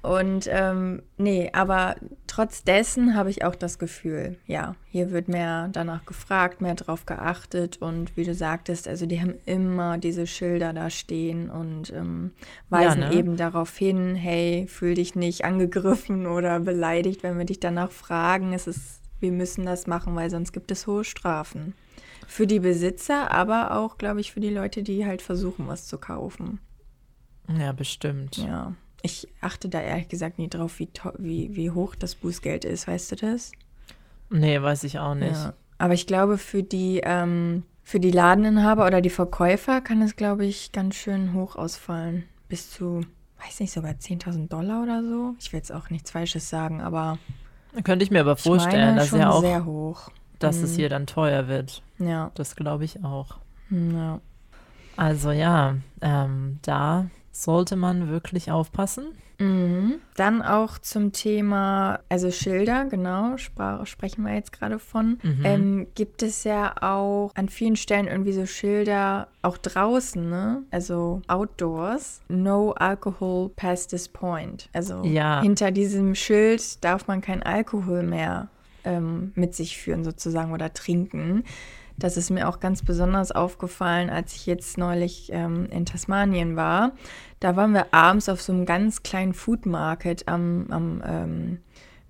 Und 0.03 0.47
ähm, 0.51 1.01
nee, 1.17 1.49
aber 1.53 1.95
trotz 2.27 2.63
dessen 2.63 3.15
habe 3.15 3.31
ich 3.31 3.43
auch 3.43 3.55
das 3.55 3.79
Gefühl, 3.79 4.37
ja, 4.45 4.75
hier 4.89 5.11
wird 5.11 5.27
mehr 5.27 5.69
danach 5.71 6.05
gefragt, 6.05 6.61
mehr 6.61 6.75
drauf 6.75 7.07
geachtet. 7.07 7.77
Und 7.81 8.15
wie 8.15 8.25
du 8.25 8.35
sagtest, 8.35 8.87
also 8.87 9.07
die 9.07 9.19
haben 9.21 9.35
immer 9.45 9.97
diese 9.97 10.27
Schilder 10.27 10.71
da 10.71 10.91
stehen 10.91 11.49
und 11.49 11.91
ähm, 11.93 12.31
weisen 12.69 13.01
ja, 13.01 13.09
ne? 13.09 13.15
eben 13.15 13.37
darauf 13.37 13.75
hin, 13.75 14.13
hey, 14.13 14.67
fühl 14.67 14.93
dich 14.93 15.15
nicht 15.15 15.45
angegriffen 15.45 16.27
oder 16.27 16.59
beleidigt, 16.59 17.23
wenn 17.23 17.39
wir 17.39 17.45
dich 17.45 17.59
danach 17.59 17.91
fragen. 17.91 18.53
Es 18.53 18.67
ist 18.67 19.01
wir 19.19 19.31
müssen 19.31 19.65
das 19.65 19.87
machen, 19.87 20.15
weil 20.15 20.29
sonst 20.29 20.51
gibt 20.53 20.71
es 20.71 20.87
hohe 20.87 21.03
Strafen. 21.03 21.73
Für 22.27 22.47
die 22.47 22.59
Besitzer, 22.59 23.31
aber 23.31 23.77
auch, 23.77 23.97
glaube 23.97 24.19
ich, 24.19 24.31
für 24.31 24.39
die 24.39 24.49
Leute, 24.49 24.83
die 24.83 25.05
halt 25.05 25.21
versuchen, 25.21 25.67
was 25.67 25.87
zu 25.87 25.97
kaufen. 25.97 26.59
Ja, 27.47 27.71
bestimmt. 27.71 28.37
Ja. 28.37 28.73
Ich 29.01 29.27
achte 29.41 29.69
da 29.69 29.79
ehrlich 29.79 30.09
gesagt 30.09 30.37
nie 30.37 30.49
drauf, 30.49 30.79
wie, 30.79 30.89
wie, 31.17 31.55
wie 31.55 31.71
hoch 31.71 31.95
das 31.95 32.15
Bußgeld 32.15 32.65
ist, 32.65 32.87
weißt 32.87 33.11
du 33.11 33.15
das? 33.15 33.51
Nee, 34.29 34.61
weiß 34.61 34.83
ich 34.83 34.99
auch 34.99 35.15
nicht. 35.15 35.31
Ja. 35.31 35.53
Aber 35.77 35.93
ich 35.93 36.07
glaube, 36.07 36.37
für 36.37 36.63
die, 36.63 37.01
ähm, 37.03 37.63
für 37.83 37.99
die 37.99 38.11
Ladeninhaber 38.11 38.85
oder 38.85 39.01
die 39.01 39.09
Verkäufer 39.09 39.81
kann 39.81 40.01
es, 40.01 40.15
glaube 40.15 40.45
ich, 40.45 40.71
ganz 40.71 40.95
schön 40.95 41.33
hoch 41.33 41.55
ausfallen. 41.55 42.25
Bis 42.49 42.71
zu, 42.71 43.05
weiß 43.45 43.59
nicht, 43.59 43.71
sogar 43.71 43.91
10.000 43.91 44.49
Dollar 44.49 44.83
oder 44.83 45.03
so. 45.03 45.35
Ich 45.39 45.53
will 45.53 45.59
jetzt 45.59 45.71
auch 45.71 45.89
nichts 45.89 46.11
Falsches 46.11 46.49
sagen, 46.49 46.81
aber. 46.81 47.17
Könnte 47.83 48.03
ich 48.03 48.11
mir 48.11 48.21
aber 48.21 48.37
vorstellen, 48.37 48.95
dass 48.95 49.11
ja 49.11 49.29
auch, 49.29 49.41
sehr 49.41 49.65
hoch. 49.65 50.09
dass 50.39 50.57
mhm. 50.57 50.63
es 50.63 50.75
hier 50.75 50.89
dann 50.89 51.05
teuer 51.07 51.47
wird. 51.47 51.81
Ja. 51.99 52.31
Das 52.35 52.55
glaube 52.55 52.85
ich 52.85 53.03
auch. 53.03 53.37
Ja. 53.69 54.19
Also 54.95 55.31
ja, 55.31 55.75
ähm, 56.01 56.59
da 56.63 57.05
sollte 57.31 57.75
man 57.75 58.09
wirklich 58.09 58.51
aufpassen. 58.51 59.07
Mhm. 59.39 59.95
Dann 60.15 60.41
auch 60.41 60.79
zum 60.79 61.11
Thema, 61.11 61.99
also 62.09 62.31
Schilder, 62.31 62.85
genau, 62.85 63.37
sprach, 63.37 63.85
sprechen 63.85 64.25
wir 64.25 64.33
jetzt 64.33 64.51
gerade 64.51 64.79
von. 64.79 65.19
Mhm. 65.21 65.41
Ähm, 65.43 65.87
gibt 65.93 66.23
es 66.23 66.43
ja 66.43 66.73
auch 66.81 67.31
an 67.35 67.49
vielen 67.49 67.75
Stellen 67.75 68.07
irgendwie 68.07 68.33
so 68.33 68.45
Schilder, 68.45 69.27
auch 69.43 69.57
draußen, 69.57 70.27
ne? 70.27 70.63
Also 70.71 71.21
outdoors. 71.27 72.21
No 72.29 72.71
alcohol 72.71 73.49
past 73.49 73.91
this 73.91 74.07
point. 74.07 74.69
Also 74.73 75.03
ja. 75.03 75.41
hinter 75.41 75.71
diesem 75.71 76.15
Schild 76.15 76.83
darf 76.83 77.07
man 77.07 77.21
kein 77.21 77.43
Alkohol 77.43 78.03
mehr 78.03 78.47
ähm, 78.83 79.33
mit 79.35 79.53
sich 79.53 79.77
führen, 79.77 80.03
sozusagen, 80.03 80.51
oder 80.51 80.73
trinken. 80.73 81.43
Das 81.97 82.15
ist 82.15 82.29
mir 82.29 82.47
auch 82.47 82.59
ganz 82.59 82.83
besonders 82.83 83.31
aufgefallen, 83.31 84.09
als 84.09 84.35
ich 84.35 84.45
jetzt 84.45 84.77
neulich 84.77 85.29
ähm, 85.33 85.67
in 85.71 85.85
Tasmanien 85.85 86.55
war. 86.55 86.91
Da 87.39 87.55
waren 87.55 87.73
wir 87.73 87.93
abends 87.93 88.29
auf 88.29 88.41
so 88.41 88.53
einem 88.53 88.65
ganz 88.65 89.03
kleinen 89.03 89.33
Food 89.33 89.65
Market 89.65 90.27
am, 90.27 90.67
am, 90.69 91.03
ähm, 91.05 91.59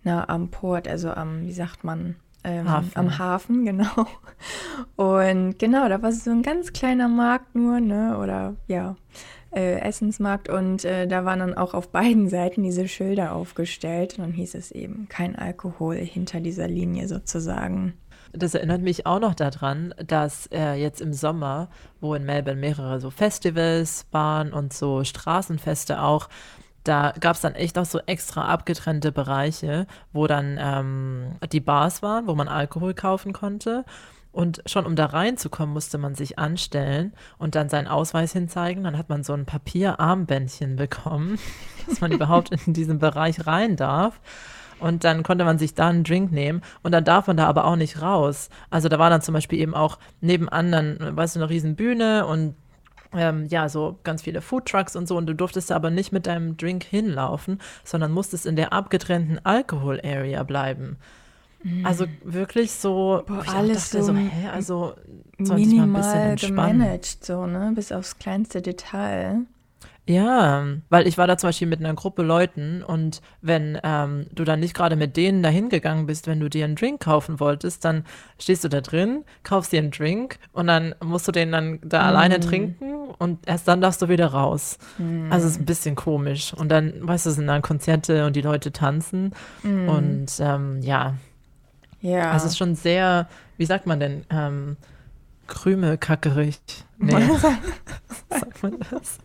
na, 0.04 0.28
am 0.28 0.50
Port, 0.50 0.88
also 0.88 1.12
am, 1.12 1.46
wie 1.46 1.54
sagt 1.54 1.84
man, 1.86 2.16
ähm, 2.44 2.70
Hafen. 2.70 2.92
am 2.96 3.18
Hafen, 3.18 3.66
genau. 3.66 4.08
Und 4.96 5.58
genau, 5.58 5.88
da 5.88 6.02
war 6.02 6.12
so 6.12 6.32
ein 6.32 6.44
ganz 6.44 6.74
kleiner 6.74 7.08
Markt 7.08 7.56
nur, 7.56 7.80
ne, 7.80 8.18
oder 8.18 8.56
ja, 8.68 8.96
äh, 9.56 9.80
Essensmarkt. 9.80 10.50
Und 10.50 10.86
äh, 10.86 11.08
da 11.08 11.26
waren 11.26 11.40
dann 11.40 11.54
auch 11.56 11.74
auf 11.74 11.90
beiden 11.90 12.30
Seiten 12.30 12.64
diese 12.64 12.88
Schilder 12.88 13.34
aufgestellt. 13.34 14.18
Und 14.18 14.26
dann 14.26 14.34
hieß 14.34 14.56
es 14.56 14.72
eben, 14.72 15.08
kein 15.10 15.36
Alkohol 15.36 15.96
hinter 15.96 16.40
dieser 16.40 16.68
Linie 16.68 17.08
sozusagen. 17.08 17.94
Das 18.34 18.54
erinnert 18.54 18.82
mich 18.82 19.06
auch 19.06 19.20
noch 19.20 19.36
daran, 19.36 19.94
dass 20.06 20.48
äh, 20.48 20.74
jetzt 20.74 21.02
im 21.02 21.14
Sommer, 21.14 21.70
wo 22.02 22.14
in 22.14 22.26
Melbourne 22.26 22.60
mehrere 22.60 23.00
so 23.00 23.10
Festivals 23.10 24.06
waren 24.12 24.54
und 24.54 24.74
so 24.74 25.04
Straßenfeste 25.04 26.02
auch, 26.02 26.30
da 26.84 27.14
gab 27.20 27.36
es 27.36 27.42
dann 27.42 27.56
echt 27.56 27.78
auch 27.78 27.86
so 27.86 28.00
extra 28.06 28.46
abgetrennte 28.46 29.12
Bereiche, 29.12 29.88
wo 30.14 30.26
dann 30.26 30.58
ähm, 30.60 31.36
die 31.52 31.60
Bars 31.60 32.02
waren, 32.02 32.28
wo 32.28 32.36
man 32.36 32.48
Alkohol 32.48 32.94
kaufen 32.94 33.34
konnte. 33.34 33.84
Und 34.32 34.62
schon 34.68 34.86
um 34.86 34.96
da 34.96 35.08
reinzukommen, 35.08 35.74
musste 35.74 35.98
man 35.98 36.14
sich 36.14 36.38
anstellen 36.38 37.14
und 37.40 37.56
dann 37.56 37.70
seinen 37.70 37.88
Ausweis 37.88 38.34
hinzeigen. 38.34 38.84
Dann 38.84 38.98
hat 38.98 39.10
man 39.10 39.24
so 39.24 39.34
ein 39.34 39.46
Papierarmbändchen 39.46 40.76
bekommen, 40.76 41.40
dass 41.88 42.02
man 42.02 42.12
überhaupt 42.12 42.52
in 42.52 42.74
diesen 42.74 43.00
Bereich 43.00 43.48
rein 43.48 43.76
darf. 43.76 44.20
Und 44.80 45.04
dann 45.04 45.24
konnte 45.24 45.44
man 45.44 45.58
sich 45.58 45.74
da 45.74 45.90
einen 45.90 46.04
Drink 46.04 46.32
nehmen 46.32 46.62
und 46.84 46.92
dann 46.92 47.04
darf 47.04 47.28
man 47.28 47.38
da 47.38 47.48
aber 47.48 47.66
auch 47.66 47.76
nicht 47.76 48.02
raus. 48.02 48.50
Also 48.70 48.90
da 48.90 49.00
war 49.00 49.10
dann 49.10 49.22
zum 49.22 49.34
Beispiel 49.34 49.60
eben 49.60 49.74
auch 49.74 49.98
nebenan 50.22 50.72
dann, 50.72 50.98
weißt 51.00 51.36
du, 51.36 51.40
eine 51.40 51.50
riesen 51.50 51.76
Bühne 51.76 52.26
und 52.26 52.56
ähm, 53.14 53.46
ja, 53.48 53.70
so 53.70 53.98
ganz 54.04 54.22
viele 54.22 54.42
Foodtrucks 54.42 54.96
und 54.96 55.08
so 55.08 55.18
und 55.18 55.26
du 55.28 55.34
durftest 55.34 55.72
da 55.72 55.76
aber 55.76 55.90
nicht 55.90 56.12
mit 56.12 56.28
deinem 56.28 56.58
Drink 56.58 56.84
hinlaufen, 56.84 57.60
sondern 57.84 58.12
musstest 58.12 58.46
in 58.46 58.56
der 58.56 58.74
abgetrennten 58.74 59.40
Alkohol-Area 59.44 60.44
bleiben. 60.44 60.98
Also 61.84 62.06
mm. 62.06 62.10
wirklich 62.24 62.72
so, 62.72 63.24
Boah, 63.26 63.44
alles 63.54 63.90
dachte, 63.90 64.04
so, 64.04 64.14
hä, 64.14 64.50
also 64.54 64.94
minimal 65.38 66.36
gemanagt, 66.36 67.26
so, 67.26 67.46
ne, 67.46 67.72
bis 67.76 67.92
aufs 67.92 68.20
kleinste 68.20 68.62
Detail. 68.62 69.42
Ja, 70.08 70.66
weil 70.90 71.06
ich 71.06 71.18
war 71.18 71.28
da 71.28 71.38
zum 71.38 71.50
Beispiel 71.50 71.68
mit 71.68 71.80
einer 71.82 71.94
Gruppe 71.94 72.24
Leuten 72.24 72.82
und 72.82 73.22
wenn 73.42 73.78
ähm, 73.84 74.28
du 74.32 74.46
dann 74.46 74.62
nicht 74.62 74.74
gerade 74.74 74.96
mit 74.96 75.18
denen 75.18 75.44
dahin 75.44 75.68
gegangen 75.68 76.06
bist, 76.06 76.28
wenn 76.28 76.40
du 76.40 76.50
dir 76.50 76.64
einen 76.64 76.78
Drink 76.78 77.02
kaufen 77.02 77.42
wolltest, 77.42 77.84
dann 77.84 78.06
stehst 78.40 78.64
du 78.64 78.70
da 78.70 78.80
drin, 78.80 79.26
kaufst 79.44 79.74
dir 79.74 79.80
einen 79.80 79.92
Drink 79.92 80.40
und 80.54 80.68
dann 80.68 80.96
musst 81.04 81.28
du 81.28 81.34
den 81.34 81.52
dann 81.52 81.80
da 81.84 82.04
mm. 82.04 82.06
alleine 82.06 82.40
trinken 82.40 83.10
und 83.18 83.46
erst 83.48 83.68
dann 83.68 83.82
darfst 83.82 84.02
du 84.02 84.08
wieder 84.08 84.28
raus. 84.28 84.78
Mm. 84.98 85.30
Also 85.30 85.46
es 85.46 85.54
ist 85.54 85.62
ein 85.62 85.66
bisschen 85.66 85.96
komisch. 85.96 86.54
Und 86.54 86.70
dann, 86.70 87.06
weißt 87.06 87.26
du, 87.26 87.32
sind 87.32 87.48
dann 87.48 87.62
Konzerte 87.62 88.26
und 88.26 88.38
die 88.38 88.42
Leute 88.42 88.72
tanzen 88.72 89.34
mm. 89.64 89.90
und 89.90 90.28
ähm, 90.40 90.82
ja. 90.84 91.16
Ja. 92.00 92.32
Also 92.32 92.46
es 92.46 92.54
ist 92.54 92.58
schon 92.58 92.76
sehr, 92.76 93.28
wie 93.58 93.66
sagt 93.66 93.86
man 93.86 94.00
denn, 94.00 94.26
ähm, 94.30 94.78
krümelkackerig. 95.48 96.62
Nee. 96.98 97.12
sagt 98.30 98.64
man 98.64 98.78
das? 98.90 99.18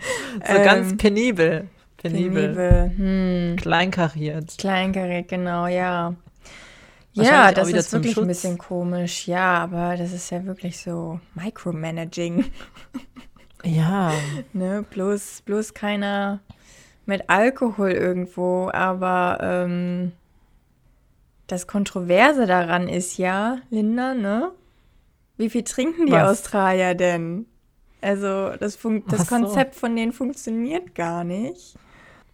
So 0.46 0.54
ähm, 0.54 0.64
ganz 0.64 0.96
penibel. 0.96 1.68
Penibel. 1.96 2.54
penibel. 2.54 2.92
Hm. 2.96 3.56
Kleinkariert. 3.56 4.56
Kleinkariert, 4.58 5.28
genau, 5.28 5.66
ja. 5.66 6.14
Ja, 7.12 7.52
das 7.52 7.70
ist 7.70 7.92
wirklich 7.92 8.14
Schutz. 8.14 8.24
ein 8.24 8.28
bisschen 8.28 8.58
komisch. 8.58 9.26
Ja, 9.26 9.58
aber 9.58 9.96
das 9.96 10.12
ist 10.12 10.30
ja 10.30 10.44
wirklich 10.44 10.78
so 10.78 11.20
Micromanaging. 11.34 12.44
Ja. 13.64 14.12
ne, 14.52 14.84
bloß, 14.88 15.42
bloß 15.44 15.74
keiner 15.74 16.40
mit 17.06 17.28
Alkohol 17.28 17.90
irgendwo, 17.90 18.70
aber 18.72 19.38
ähm, 19.40 20.12
das 21.46 21.66
Kontroverse 21.66 22.46
daran 22.46 22.88
ist 22.88 23.18
ja, 23.18 23.58
Linda, 23.70 24.14
ne? 24.14 24.52
Wie 25.36 25.50
viel 25.50 25.64
trinken 25.64 26.06
die 26.06 26.12
Was? 26.12 26.38
Australier 26.38 26.94
denn? 26.94 27.46
Also 28.00 28.50
das, 28.58 28.76
Fun 28.76 29.02
das 29.08 29.28
so. 29.28 29.36
Konzept 29.36 29.74
von 29.74 29.94
denen 29.94 30.12
funktioniert 30.12 30.94
gar 30.94 31.24
nicht. 31.24 31.74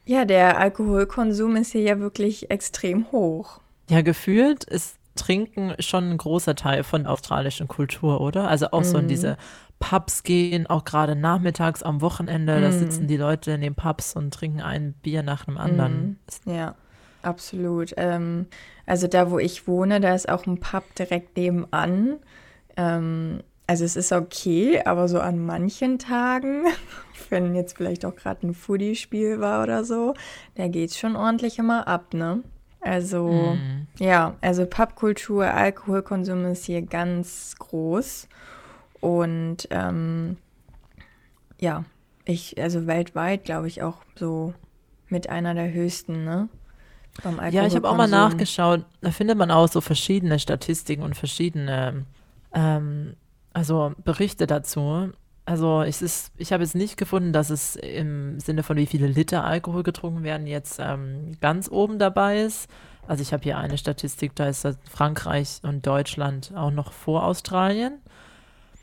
Ja, 0.05 0.25
der 0.25 0.59
Alkoholkonsum 0.59 1.57
ist 1.57 1.73
hier 1.73 1.83
ja 1.83 1.99
wirklich 1.99 2.51
extrem 2.51 3.11
hoch. 3.11 3.61
Ja, 3.91 4.03
gefühlt 4.03 4.65
ist 4.65 4.99
Trinken 5.17 5.75
schon 5.81 6.11
ein 6.11 6.19
großer 6.19 6.55
Teil 6.55 6.85
von 6.85 7.05
der 7.05 7.13
australischen 7.13 7.67
Kultur, 7.67 8.21
oder? 8.21 8.49
Also 8.49 8.71
auch 8.71 8.81
mhm. 8.81 8.85
so 8.85 8.99
in 8.99 9.05
mhm. 9.05 9.09
diese 9.09 9.37
Pubs 9.79 10.23
gehen, 10.23 10.67
auch 10.67 10.85
gerade 10.85 11.17
nachmittags 11.17 11.83
am 11.83 12.01
Wochenende, 12.01 12.57
mhm. 12.57 12.63
da 12.63 12.73
sitzen 12.73 13.07
die 13.07 13.17
Leute 13.17 13.53
in 13.53 13.61
den 13.61 13.75
Pubs 13.75 14.15
und 14.15 14.33
trinken 14.33 14.61
ein 14.61 14.93
Bier 15.03 15.23
nach 15.23 15.47
dem 15.47 15.59
anderen. 15.59 16.19
Mhm. 16.45 16.53
Ja, 16.53 16.75
absolut. 17.23 17.93
Ähm, 17.97 18.47
also 18.87 19.09
da, 19.09 19.31
wo 19.31 19.39
ich 19.39 19.67
wohne, 19.67 20.01
da 20.01 20.15
ist 20.15 20.29
auch 20.29 20.47
ein 20.47 20.61
Pub 20.61 20.85
direkt 20.95 21.37
nebenan. 21.37 22.17
Ähm, 22.77 23.43
also 23.67 23.85
es 23.85 23.97
ist 23.97 24.13
okay, 24.13 24.81
aber 24.85 25.09
so 25.09 25.21
an 25.21 25.45
manchen 25.45 25.99
Tagen, 25.99 26.67
wenn 27.31 27.55
jetzt 27.55 27.77
vielleicht 27.77 28.05
auch 28.05 28.15
gerade 28.15 28.47
ein 28.47 28.55
Foodie-Spiel 28.55 29.41
war 29.41 29.63
oder 29.63 29.85
so, 29.85 30.15
da 30.55 30.69
geht 30.69 30.91
es 30.91 30.99
schon 30.99 31.17
ordentlich 31.17 31.59
immer 31.59 31.89
ab, 31.89 32.15
ne? 32.15 32.43
Also 32.81 33.29
mm. 33.29 33.89
ja, 33.99 34.37
also 34.41 34.65
Pubkultur, 34.65 35.47
Alkoholkonsum 35.47 36.45
ist 36.45 36.67
hier 36.67 36.83
ganz 36.83 37.57
groß. 37.59 38.29
Und 39.01 39.67
ähm, 39.71 40.37
ja, 41.59 41.85
ich, 42.25 42.61
also 42.63 42.87
weltweit 42.87 43.45
glaube 43.45 43.67
ich 43.67 43.83
auch 43.83 43.99
so 44.15 44.55
mit 45.09 45.29
einer 45.29 45.55
der 45.55 45.73
höchsten, 45.73 46.25
ne? 46.25 46.49
Ja, 47.51 47.67
ich 47.67 47.75
habe 47.75 47.89
auch 47.89 47.97
mal 47.97 48.09
nachgeschaut. 48.09 48.85
Da 49.01 49.11
findet 49.11 49.39
man 49.39 49.51
auch 49.51 49.69
so 49.69 49.81
verschiedene 49.81 50.39
Statistiken 50.39 51.03
und 51.03 51.17
verschiedene 51.17 52.05
ähm, 52.53 53.17
also 53.57 53.95
Berichte 54.05 54.47
dazu. 54.47 55.13
Also 55.47 55.81
es 55.81 56.03
ist, 56.03 56.31
ich 56.37 56.53
habe 56.53 56.63
jetzt 56.63 56.75
nicht 56.75 56.99
gefunden, 56.99 57.33
dass 57.33 57.49
es 57.49 57.75
im 57.77 58.39
Sinne 58.39 58.63
von 58.63 58.77
wie 58.77 58.85
viele 58.85 59.07
Liter 59.07 59.45
Alkohol 59.45 59.83
getrunken 59.83 60.25
werden 60.25 60.47
jetzt 60.47 60.79
ähm, 60.79 61.39
ganz 61.41 61.71
oben 61.71 61.99
dabei 61.99 62.43
ist. 62.43 62.69
Also 63.09 63.23
ich 63.23 63.33
habe 63.33 63.45
hier 63.45 63.57
eine 63.57 63.79
Statistik, 63.79 64.37
da 64.37 64.47
ist 64.49 64.69
Frankreich 64.91 65.61
und 65.63 65.87
Deutschland 65.87 66.53
auch 66.55 66.71
noch 66.71 66.93
vor 66.93 67.25
Australien. 67.25 68.03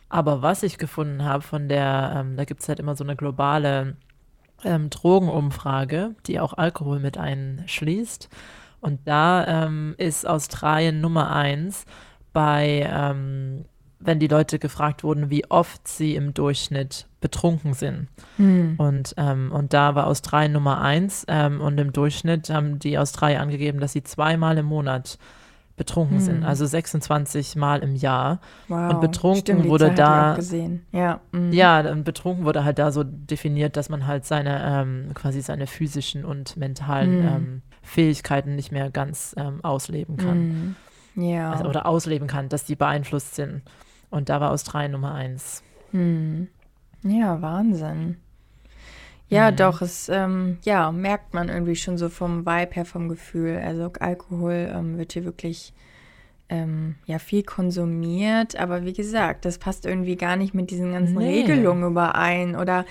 Aber 0.09 0.41
was 0.41 0.63
ich 0.63 0.79
gefunden 0.79 1.23
habe 1.23 1.43
von 1.43 1.69
der, 1.69 2.15
ähm, 2.17 2.35
da 2.35 2.43
gibt 2.43 2.61
es 2.61 2.67
halt 2.67 2.79
immer 2.79 2.95
so 2.95 3.03
eine 3.03 3.15
globale 3.15 3.95
ähm, 4.63 4.89
Drogenumfrage, 4.89 6.15
die 6.25 6.39
auch 6.39 6.53
Alkohol 6.53 6.99
mit 6.99 7.19
einschließt. 7.19 8.27
Und 8.81 9.01
da 9.07 9.65
ähm, 9.65 9.93
ist 9.99 10.27
Australien 10.27 10.99
Nummer 10.99 11.31
eins 11.31 11.85
bei 12.33 12.89
ähm, 12.91 13.65
wenn 14.05 14.19
die 14.19 14.27
Leute 14.27 14.59
gefragt 14.59 15.03
wurden, 15.03 15.29
wie 15.29 15.49
oft 15.49 15.87
sie 15.87 16.15
im 16.15 16.33
Durchschnitt 16.33 17.07
betrunken 17.21 17.73
sind. 17.73 18.07
Hm. 18.37 18.75
Und, 18.77 19.13
ähm, 19.17 19.51
und 19.51 19.73
da 19.73 19.95
war 19.95 20.07
Australien 20.07 20.51
Nummer 20.51 20.81
eins 20.81 21.25
ähm, 21.27 21.61
und 21.61 21.79
im 21.79 21.93
Durchschnitt 21.93 22.49
haben 22.49 22.79
die 22.79 22.97
Australier 22.97 23.41
angegeben, 23.41 23.79
dass 23.79 23.93
sie 23.93 24.03
zweimal 24.03 24.57
im 24.57 24.65
Monat 24.65 25.17
betrunken 25.75 26.19
sind, 26.19 26.43
also 26.43 26.67
26 26.67 27.55
Mal 27.55 27.79
im 27.79 27.95
Jahr. 27.95 28.39
Wow. 28.67 28.93
Und 28.93 29.01
betrunken 29.01 29.41
Stimmt, 29.41 29.67
wurde 29.67 29.91
da-. 29.91 30.37
Ja. 30.91 31.19
mhm. 31.31 31.51
Ja, 31.51 31.79
und 31.91 32.03
betrunken 32.03 32.45
wurde 32.45 32.63
halt 32.63 32.77
da 32.77 32.91
so 32.91 33.03
definiert, 33.03 33.75
dass 33.75 33.89
man 33.89 34.05
halt 34.05 34.23
seine 34.25 34.61
ähm, 34.63 35.11
quasi 35.15 35.41
seine 35.41 35.65
physischen 35.65 36.25
und 36.25 36.57
mentalen 36.57 37.21
Mhm. 37.21 37.27
ähm, 37.27 37.61
Fähigkeiten 37.81 38.55
nicht 38.55 38.71
mehr 38.71 38.91
ganz 38.91 39.33
ähm, 39.37 39.63
ausleben 39.63 40.17
kann. 40.17 40.75
Mhm. 41.15 41.23
Ja. 41.23 41.51
Also, 41.51 41.65
oder 41.65 41.85
ausleben 41.85 42.27
kann, 42.27 42.49
dass 42.49 42.65
die 42.65 42.75
beeinflusst 42.75 43.35
sind. 43.35 43.61
Und 44.13 44.29
da 44.29 44.39
war 44.39 44.51
Australien 44.51 44.91
Nummer 44.91 45.15
eins. 45.15 45.63
Hm. 45.89 46.47
Ja, 47.01 47.41
Wahnsinn. 47.41 48.17
Ja, 49.27 49.49
Mhm. 49.49 49.55
doch, 49.55 49.81
es 49.81 50.07
ähm, 50.07 50.59
ja, 50.63 50.91
merkt 50.91 51.33
man 51.33 51.49
irgendwie 51.49 51.75
schon 51.75 51.97
so 51.97 52.09
vom 52.09 52.45
Vibe 52.45 52.75
her, 52.75 52.85
vom 52.85 53.09
Gefühl. 53.09 53.57
Also 53.65 53.91
Alkohol 53.99 54.71
ähm, 54.71 54.99
wird 54.99 55.13
hier 55.13 55.25
wirklich 55.25 55.73
ähm, 56.49 56.93
ja, 57.07 57.17
viel 57.17 57.41
konsumiert, 57.41 58.55
aber 58.55 58.85
wie 58.85 58.93
gesagt, 58.93 59.45
das 59.45 59.57
passt 59.57 59.87
irgendwie 59.87 60.15
gar 60.15 60.35
nicht 60.35 60.53
mit 60.53 60.69
diesen 60.69 60.91
ganzen 60.91 61.17
Nee. 61.17 61.41
Regelungen 61.41 61.89
überein. 61.89 62.55
Oder, 62.55 62.85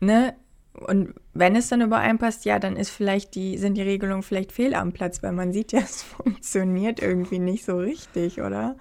ne? 0.00 0.34
Und 0.74 1.14
wenn 1.32 1.56
es 1.56 1.68
dann 1.68 1.80
übereinpasst, 1.80 2.44
ja, 2.44 2.58
dann 2.58 2.76
ist 2.76 2.90
vielleicht 2.90 3.34
die, 3.34 3.56
sind 3.56 3.74
die 3.74 3.82
Regelungen 3.82 4.22
vielleicht 4.22 4.52
fehl 4.52 4.74
am 4.74 4.92
Platz, 4.92 5.22
weil 5.22 5.32
man 5.32 5.50
sieht 5.54 5.72
ja, 5.72 5.80
es 5.82 6.02
funktioniert 6.02 7.00
irgendwie 7.00 7.38
nicht 7.38 7.64
so 7.64 7.78
richtig, 7.78 8.42
oder? 8.42 8.76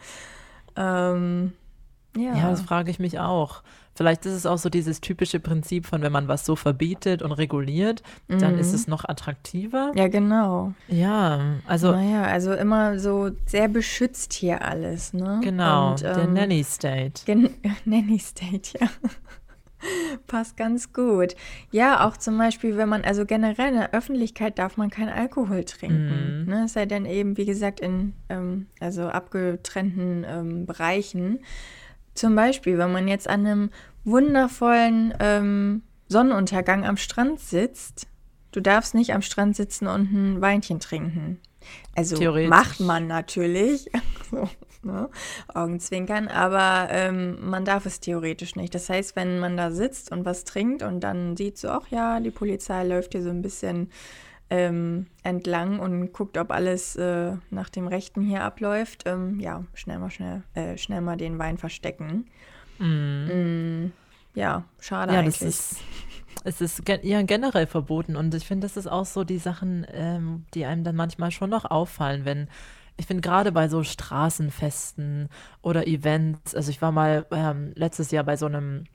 Ähm, 0.76 1.54
ja. 2.18 2.36
Ja, 2.36 2.50
das 2.50 2.62
frage 2.62 2.92
ich 2.92 3.00
mich 3.00 3.20
auch. 3.20 3.62
Vielleicht 3.96 4.26
ist 4.28 4.34
es 4.34 4.46
auch 4.46 4.60
so 4.60 4.70
dieses 4.70 5.02
typische 5.02 5.40
Prinzip 5.40 5.88
von, 5.88 6.04
wenn 6.04 6.12
man 6.12 6.28
was 6.28 6.46
so 6.46 6.56
verbietet 6.56 7.24
und 7.24 7.32
reguliert, 7.32 8.04
dann 8.28 8.60
ist 8.60 8.70
Mhm. 8.70 8.76
es 8.76 8.88
noch 8.88 9.06
attraktiver. 9.06 9.92
Ja, 9.96 10.08
genau. 10.08 10.74
Ja, 10.88 11.56
also 11.66 11.92
naja, 11.94 12.24
also 12.24 12.54
immer 12.54 13.00
so 13.00 13.32
sehr 13.48 13.68
beschützt 13.68 14.34
hier 14.34 14.64
alles, 14.64 15.14
ne? 15.14 15.40
genau, 15.44 15.92
Und, 15.92 16.02
der 16.02 16.18
ähm, 16.20 16.34
Nanny 16.34 16.64
State. 16.64 17.24
Gen 17.26 17.50
Nanny 17.86 18.20
State, 18.20 18.78
ja. 18.80 18.88
Passt 20.28 20.58
ganz 20.58 20.92
gut. 20.92 21.36
Ja, 21.72 22.06
auch 22.08 22.18
zum 22.18 22.38
Beispiel, 22.38 22.78
wenn 22.78 22.90
man, 22.90 23.04
also 23.04 23.26
generell 23.26 23.70
in 23.70 23.76
der 23.80 23.94
Öffentlichkeit 23.94 24.58
darf 24.58 24.76
man 24.78 24.90
keinen 24.90 25.10
Alkohol 25.10 25.64
trinken. 25.66 26.42
Mhm. 26.46 26.50
Ne? 26.50 26.64
Es 26.66 26.74
sei 26.74 26.86
denn 26.88 27.06
eben, 27.06 27.38
wie 27.38 27.46
gesagt, 27.46 27.80
in 27.80 28.14
ähm, 28.30 28.66
also 28.80 29.04
abgetrennten 29.08 30.26
ähm, 30.28 30.66
Bereichen. 30.66 31.40
Zum 32.18 32.36
Beispiel, 32.36 32.78
wenn 32.78 32.92
man 32.92 33.08
jetzt 33.08 33.30
an 33.30 33.46
einem 33.46 33.70
wundervollen 34.04 35.14
ähm, 35.20 35.84
Sonnenuntergang 36.08 36.86
am 36.86 36.98
Strand 36.98 37.40
sitzt, 37.40 38.08
du 38.52 38.60
darfst 38.60 38.96
nicht 38.96 39.14
am 39.14 39.22
Strand 39.22 39.56
sitzen 39.56 39.88
und 39.88 40.12
ein 40.12 40.42
Weinchen 40.42 40.80
trinken. 40.80 41.40
Also 41.96 42.20
macht 42.48 42.80
man 42.80 43.06
natürlich, 43.06 43.92
so, 44.32 44.50
ne? 44.82 45.10
Augenzwinkern, 45.54 46.28
aber 46.28 46.88
ähm, 46.92 47.38
man 47.50 47.66
darf 47.66 47.86
es 47.86 48.00
theoretisch 48.00 48.56
nicht. 48.56 48.74
Das 48.74 48.90
heißt, 48.90 49.16
wenn 49.16 49.40
man 49.40 49.56
da 49.56 49.70
sitzt 49.70 50.12
und 50.12 50.26
was 50.26 50.44
trinkt 50.44 50.82
und 50.82 51.02
dann 51.02 51.38
sieht 51.38 51.58
so, 51.58 51.70
ach 51.70 51.88
ja, 51.90 52.20
die 52.20 52.32
Polizei 52.32 52.84
läuft 52.84 53.12
hier 53.12 53.22
so 53.22 53.30
ein 53.30 53.42
bisschen 53.44 53.92
ähm, 54.50 55.08
entlang 55.24 55.80
und 55.80 56.14
guckt, 56.14 56.38
ob 56.38 56.52
alles 56.52 56.96
äh, 56.96 57.34
nach 57.50 57.70
dem 57.70 57.88
Rechten 57.88 58.22
hier 58.22 58.44
abläuft, 58.44 59.04
ähm, 59.06 59.40
ja, 59.40 59.64
schnell 59.74 60.00
mal 60.00 60.10
schnell, 60.10 60.44
äh, 60.54 60.78
schnell 60.78 61.02
mal 61.02 61.18
den 61.18 61.38
Wein 61.38 61.58
verstecken. 61.58 62.28
Mm, 62.80 63.88
ja, 64.36 64.64
schade 64.80 65.14
Ja, 65.14 65.20
eigentlich. 65.20 65.40
das 65.40 65.48
ist, 65.48 65.78
es 66.44 66.62
ist 66.62 66.86
gen 66.86 67.00
ja 67.04 67.22
generell 67.24 67.68
verboten 67.68 68.16
und 68.16 68.34
ich 68.34 68.46
finde, 68.46 68.66
das 68.66 68.78
ist 68.78 68.88
auch 68.88 69.06
so 69.06 69.24
die 69.24 69.40
Sachen, 69.40 69.86
ähm, 69.92 70.46
die 70.54 70.66
einem 70.66 70.84
dann 70.84 70.96
manchmal 70.96 71.32
schon 71.32 71.50
noch 71.50 71.66
auffallen, 71.66 72.24
wenn 72.24 72.48
ich 73.00 73.06
finde 73.06 73.22
gerade 73.22 73.52
bei 73.52 73.68
so 73.68 73.84
Straßenfesten 73.84 75.30
oder 75.62 75.86
Events, 75.88 76.56
also 76.56 76.72
ich 76.72 76.82
war 76.82 76.92
mal 76.92 77.28
ähm, 77.32 77.72
letztes 77.76 78.12
Jahr 78.12 78.24
bei 78.24 78.38
so 78.38 78.48
einem 78.48 78.86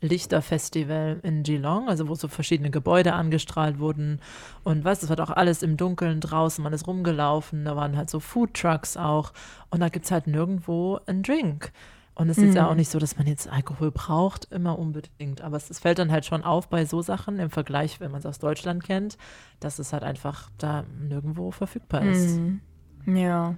Lichterfestival 0.00 1.20
in 1.22 1.42
Geelong, 1.42 1.88
also 1.88 2.08
wo 2.08 2.14
so 2.14 2.28
verschiedene 2.28 2.70
Gebäude 2.70 3.14
angestrahlt 3.14 3.78
wurden 3.78 4.20
und 4.64 4.84
was, 4.84 5.02
es 5.02 5.08
war 5.08 5.16
doch 5.16 5.30
alles 5.30 5.62
im 5.62 5.76
Dunkeln 5.76 6.20
draußen, 6.20 6.62
man 6.62 6.72
ist 6.72 6.86
rumgelaufen, 6.86 7.64
da 7.64 7.74
waren 7.76 7.96
halt 7.96 8.10
so 8.10 8.20
Food 8.20 8.54
Trucks 8.54 8.96
auch 8.96 9.32
und 9.70 9.80
da 9.80 9.88
gibt 9.88 10.04
es 10.04 10.10
halt 10.10 10.26
nirgendwo 10.26 11.00
einen 11.06 11.22
Drink. 11.22 11.72
Und 12.18 12.30
es 12.30 12.38
ist 12.38 12.56
ja 12.56 12.68
auch 12.68 12.74
nicht 12.74 12.90
so, 12.90 12.98
dass 12.98 13.16
man 13.16 13.28
jetzt 13.28 13.48
Alkohol 13.48 13.92
braucht, 13.92 14.50
immer 14.50 14.76
unbedingt. 14.76 15.40
Aber 15.40 15.56
es, 15.56 15.70
es 15.70 15.78
fällt 15.78 16.00
dann 16.00 16.10
halt 16.10 16.26
schon 16.26 16.42
auf 16.42 16.68
bei 16.68 16.84
so 16.84 17.00
Sachen 17.00 17.38
im 17.38 17.48
Vergleich, 17.48 18.00
wenn 18.00 18.10
man 18.10 18.18
es 18.18 18.26
aus 18.26 18.40
Deutschland 18.40 18.82
kennt, 18.82 19.16
dass 19.60 19.78
es 19.78 19.92
halt 19.92 20.02
einfach 20.02 20.50
da 20.58 20.84
nirgendwo 21.00 21.52
verfügbar 21.52 22.02
ist. 22.02 22.40
Mm, 22.40 23.14
ja. 23.14 23.54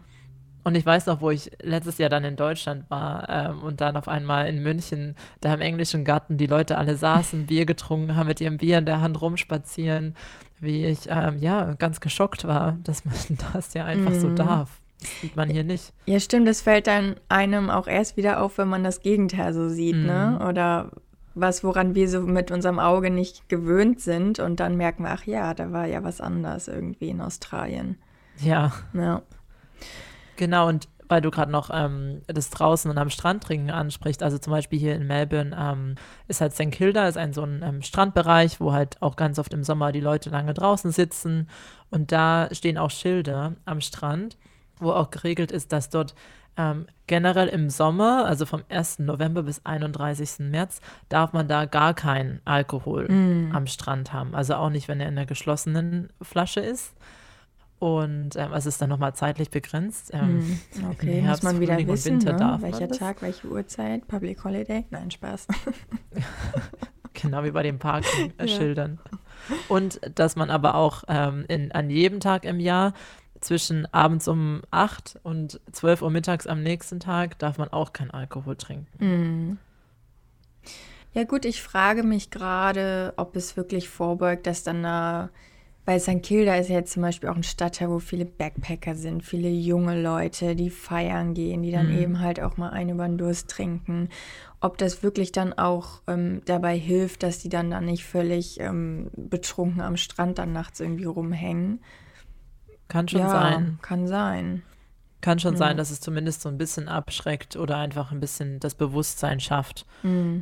Und 0.62 0.76
ich 0.76 0.84
weiß 0.84 1.06
noch, 1.06 1.20
wo 1.20 1.30
ich 1.30 1.50
letztes 1.62 1.98
Jahr 1.98 2.10
dann 2.10 2.24
in 2.24 2.36
Deutschland 2.36 2.90
war 2.90 3.28
ähm, 3.28 3.62
und 3.62 3.80
dann 3.80 3.96
auf 3.96 4.08
einmal 4.08 4.46
in 4.48 4.62
München, 4.62 5.16
da 5.40 5.54
im 5.54 5.60
englischen 5.60 6.04
Garten, 6.04 6.36
die 6.36 6.46
Leute 6.46 6.76
alle 6.76 6.96
saßen, 6.96 7.46
Bier 7.46 7.64
getrunken 7.66 8.16
haben, 8.16 8.26
mit 8.26 8.40
ihrem 8.40 8.58
Bier 8.58 8.78
in 8.78 8.86
der 8.86 9.00
Hand 9.00 9.20
rumspazieren, 9.20 10.14
wie 10.60 10.84
ich 10.84 11.08
ähm, 11.08 11.38
ja 11.38 11.74
ganz 11.74 12.00
geschockt 12.00 12.46
war, 12.46 12.78
dass 12.84 13.04
man 13.04 13.14
das 13.52 13.74
ja 13.74 13.84
einfach 13.84 14.12
so 14.12 14.34
darf. 14.34 14.80
Das 15.00 15.20
sieht 15.22 15.36
man 15.36 15.48
hier 15.48 15.64
nicht. 15.64 15.94
Ja, 16.04 16.20
stimmt, 16.20 16.46
das 16.46 16.60
fällt 16.60 16.86
dann 16.86 17.16
einem 17.30 17.70
auch 17.70 17.86
erst 17.86 18.18
wieder 18.18 18.42
auf, 18.42 18.58
wenn 18.58 18.68
man 18.68 18.84
das 18.84 19.00
Gegenteil 19.00 19.54
so 19.54 19.70
sieht, 19.70 19.96
ne? 19.96 20.38
Oder 20.46 20.90
was, 21.34 21.64
woran 21.64 21.94
wir 21.94 22.08
so 22.08 22.20
mit 22.20 22.50
unserem 22.50 22.78
Auge 22.78 23.10
nicht 23.10 23.48
gewöhnt 23.48 24.00
sind 24.00 24.40
und 24.40 24.60
dann 24.60 24.76
merken 24.76 25.04
wir, 25.04 25.12
ach 25.12 25.24
ja, 25.24 25.54
da 25.54 25.72
war 25.72 25.86
ja 25.86 26.02
was 26.02 26.20
anders 26.20 26.68
irgendwie 26.68 27.08
in 27.08 27.20
Australien. 27.20 27.96
Ja. 28.38 28.72
Ja. 28.92 29.22
Genau, 30.40 30.68
und 30.68 30.88
weil 31.06 31.20
du 31.20 31.30
gerade 31.30 31.52
noch 31.52 31.68
ähm, 31.70 32.22
das 32.26 32.48
draußen 32.48 32.90
und 32.90 32.96
am 32.96 33.10
Strand 33.10 33.44
trinken 33.44 33.70
ansprichst, 33.70 34.22
also 34.22 34.38
zum 34.38 34.52
Beispiel 34.52 34.78
hier 34.78 34.94
in 34.94 35.06
Melbourne 35.06 35.54
ähm, 35.54 35.96
ist 36.28 36.40
halt 36.40 36.54
St. 36.54 36.70
Kilda, 36.70 37.06
ist 37.06 37.18
ein 37.18 37.34
so 37.34 37.42
ein 37.42 37.62
ähm, 37.62 37.82
Strandbereich, 37.82 38.58
wo 38.58 38.72
halt 38.72 39.02
auch 39.02 39.16
ganz 39.16 39.38
oft 39.38 39.52
im 39.52 39.64
Sommer 39.64 39.92
die 39.92 40.00
Leute 40.00 40.30
lange 40.30 40.54
draußen 40.54 40.92
sitzen 40.92 41.50
und 41.90 42.10
da 42.10 42.48
stehen 42.52 42.78
auch 42.78 42.90
Schilder 42.90 43.52
am 43.66 43.82
Strand, 43.82 44.38
wo 44.78 44.92
auch 44.92 45.10
geregelt 45.10 45.52
ist, 45.52 45.72
dass 45.72 45.90
dort 45.90 46.14
ähm, 46.56 46.86
generell 47.06 47.48
im 47.48 47.68
Sommer, 47.68 48.24
also 48.24 48.46
vom 48.46 48.62
1. 48.70 49.00
November 49.00 49.42
bis 49.42 49.60
31. 49.66 50.38
März, 50.38 50.80
darf 51.10 51.34
man 51.34 51.48
da 51.48 51.66
gar 51.66 51.92
keinen 51.92 52.40
Alkohol 52.46 53.08
am 53.52 53.66
Strand 53.66 54.14
haben. 54.14 54.34
Also 54.34 54.54
auch 54.54 54.70
nicht, 54.70 54.88
wenn 54.88 55.00
er 55.00 55.08
in 55.08 55.18
einer 55.18 55.26
geschlossenen 55.26 56.08
Flasche 56.22 56.60
ist. 56.60 56.94
Und 57.80 58.36
ähm, 58.36 58.52
es 58.52 58.66
ist 58.66 58.80
dann 58.80 58.90
nochmal 58.90 59.14
zeitlich 59.14 59.50
begrenzt. 59.50 60.10
Ähm, 60.12 60.60
im 60.74 60.90
Okay, 60.90 61.16
muss 61.16 61.24
Herbst, 61.24 61.42
man 61.42 61.60
wieder 61.60 61.74
Frühling 61.74 61.88
wissen, 61.88 62.22
Winter 62.22 62.34
ne? 62.34 62.58
welcher. 62.60 62.88
Tag, 62.88 63.22
welche 63.22 63.48
Uhrzeit, 63.48 64.06
Public 64.06 64.44
Holiday. 64.44 64.84
Nein, 64.90 65.10
Spaß. 65.10 65.48
Genau 67.12 67.42
wie 67.42 67.50
bei 67.50 67.64
den 67.64 67.78
Parkschildern. 67.78 68.98
Und 69.68 70.00
dass 70.14 70.36
man 70.36 70.48
aber 70.48 70.76
auch 70.76 71.02
ähm, 71.08 71.44
in, 71.48 71.72
an 71.72 71.90
jedem 71.90 72.20
Tag 72.20 72.44
im 72.44 72.60
Jahr 72.60 72.94
zwischen 73.40 73.86
abends 73.92 74.28
um 74.28 74.62
8 74.70 75.18
und 75.22 75.60
12 75.72 76.02
Uhr 76.02 76.10
mittags 76.10 76.46
am 76.46 76.62
nächsten 76.62 77.00
Tag 77.00 77.38
darf 77.38 77.58
man 77.58 77.68
auch 77.68 77.92
keinen 77.92 78.10
Alkohol 78.10 78.56
trinken. 78.56 79.58
Ja 81.12 81.24
gut, 81.24 81.44
ich 81.44 81.62
frage 81.62 82.02
mich 82.04 82.30
gerade, 82.30 83.12
ob 83.16 83.34
es 83.34 83.56
wirklich 83.56 83.88
vorbeugt, 83.88 84.46
dass 84.46 84.62
dann 84.62 84.82
da, 84.82 85.30
weil 85.90 85.98
St. 85.98 86.22
Kilda 86.22 86.54
ist 86.54 86.68
ja 86.68 86.76
jetzt 86.76 86.92
zum 86.92 87.02
Beispiel 87.02 87.28
auch 87.28 87.34
ein 87.34 87.42
Stadtteil, 87.42 87.90
wo 87.90 87.98
viele 87.98 88.24
Backpacker 88.24 88.94
sind, 88.94 89.24
viele 89.24 89.48
junge 89.48 90.00
Leute, 90.00 90.54
die 90.54 90.70
feiern 90.70 91.34
gehen, 91.34 91.64
die 91.64 91.72
dann 91.72 91.90
eben 91.90 92.20
halt 92.20 92.40
auch 92.40 92.56
mal 92.56 92.70
einen 92.70 92.90
über 92.90 93.08
den 93.08 93.18
Durst 93.18 93.50
trinken. 93.50 94.08
Ob 94.60 94.78
das 94.78 95.02
wirklich 95.02 95.32
dann 95.32 95.52
auch 95.52 96.02
ähm, 96.06 96.42
dabei 96.44 96.78
hilft, 96.78 97.24
dass 97.24 97.40
die 97.40 97.48
dann 97.48 97.72
da 97.72 97.80
nicht 97.80 98.04
völlig 98.04 98.60
ähm, 98.60 99.10
betrunken 99.16 99.80
am 99.80 99.96
Strand 99.96 100.38
dann 100.38 100.52
nachts 100.52 100.78
irgendwie 100.78 101.06
rumhängen. 101.06 101.80
Kann 102.86 103.08
schon 103.08 103.22
ja, 103.22 103.28
sein. 103.28 103.78
kann 103.82 104.06
sein. 104.06 104.62
Kann 105.20 105.40
schon 105.40 105.56
sein, 105.56 105.76
dass 105.76 105.90
es 105.90 106.00
zumindest 106.00 106.42
so 106.42 106.48
ein 106.48 106.56
bisschen 106.56 106.86
abschreckt 106.86 107.56
oder 107.56 107.78
einfach 107.78 108.12
ein 108.12 108.20
bisschen 108.20 108.60
das 108.60 108.76
Bewusstsein 108.76 109.40
schafft, 109.40 109.86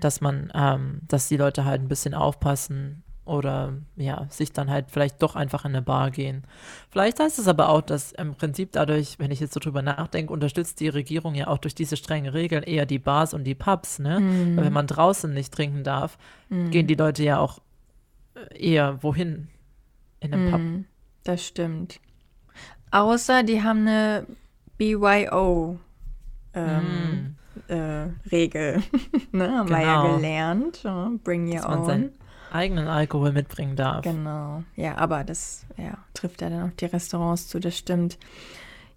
dass 0.01 0.21
man, 0.21 0.53
ähm, 0.55 1.01
dass 1.09 1.27
die 1.27 1.39
Leute 1.39 1.65
halt 1.65 1.81
ein 1.81 1.89
bisschen 1.89 2.13
aufpassen 2.13 3.03
oder 3.29 3.75
ja, 3.97 4.27
sich 4.31 4.53
dann 4.53 4.71
halt 4.71 4.87
vielleicht 4.91 5.23
doch 5.23 5.37
einfach 5.37 5.65
in 5.65 5.73
eine 5.73 5.83
Bar 5.83 6.11
gehen. 6.11 6.45
Vielleicht 6.91 7.21
heißt 7.21 7.39
es 7.39 7.47
aber 7.47 7.69
auch, 7.69 7.83
dass 7.83 8.13
im 8.13 8.35
Prinzip 8.35 8.73
dadurch, 8.73 9.19
wenn 9.19 9.31
ich 9.31 9.41
jetzt 9.41 9.55
so 9.55 9.61
drüber 9.61 9.83
nachdenke, 9.83 10.33
unterstützt 10.33 10.81
die 10.81 10.89
Regierung 10.89 11.35
ja 11.35 11.47
auch 11.47 11.59
durch 11.59 11.75
diese 11.75 11.97
strengen 11.97 12.33
Regeln 12.33 12.63
eher 12.65 12.87
die 12.87 12.99
Bars 12.99 13.35
und 13.35 13.45
die 13.45 13.55
Pubs, 13.55 13.99
ne? 13.99 14.21
Weil 14.57 14.65
wenn 14.65 14.73
man 14.73 14.87
draußen 14.87 15.33
nicht 15.33 15.53
trinken 15.55 15.85
darf, 15.85 16.19
gehen 16.49 16.87
die 16.87 16.95
Leute 16.95 17.23
ja 17.23 17.39
auch 17.39 17.61
äh, 18.35 18.71
eher 18.73 19.03
wohin? 19.03 19.49
In 20.21 20.33
einem 20.35 20.51
Pub. 20.51 20.61
Mhm, 20.61 20.85
das 21.25 21.47
stimmt. 21.47 22.01
Außer 22.91 23.43
die 23.45 23.63
haben 23.63 23.87
eine 23.87 24.27
BYO 24.79 25.79
ähm, 26.55 27.37
äh, 27.69 28.07
Regel. 28.33 28.83
ne, 29.33 29.51
haben 29.59 29.69
wir 29.69 29.81
ja 29.81 30.03
Genau. 30.03 30.17
gelernt. 30.17 30.83
Ja, 30.83 31.11
bring 31.23 31.47
your 31.47 31.69
own. 31.69 31.85
seinen 31.85 32.13
eigenen 32.53 32.89
Alkohol 32.89 33.33
mitbringen 33.33 33.77
darf. 33.77 34.03
Genau. 34.03 34.63
Ja, 34.77 34.97
aber 34.97 35.25
das 35.25 35.67
ja, 35.77 35.99
trifft 36.15 36.43
ja 36.43 36.51
dann 36.51 36.71
auch 36.71 36.75
die 36.77 36.87
Restaurants 36.87 37.49
zu, 37.49 37.59
das 37.59 37.77
stimmt. 37.77 38.19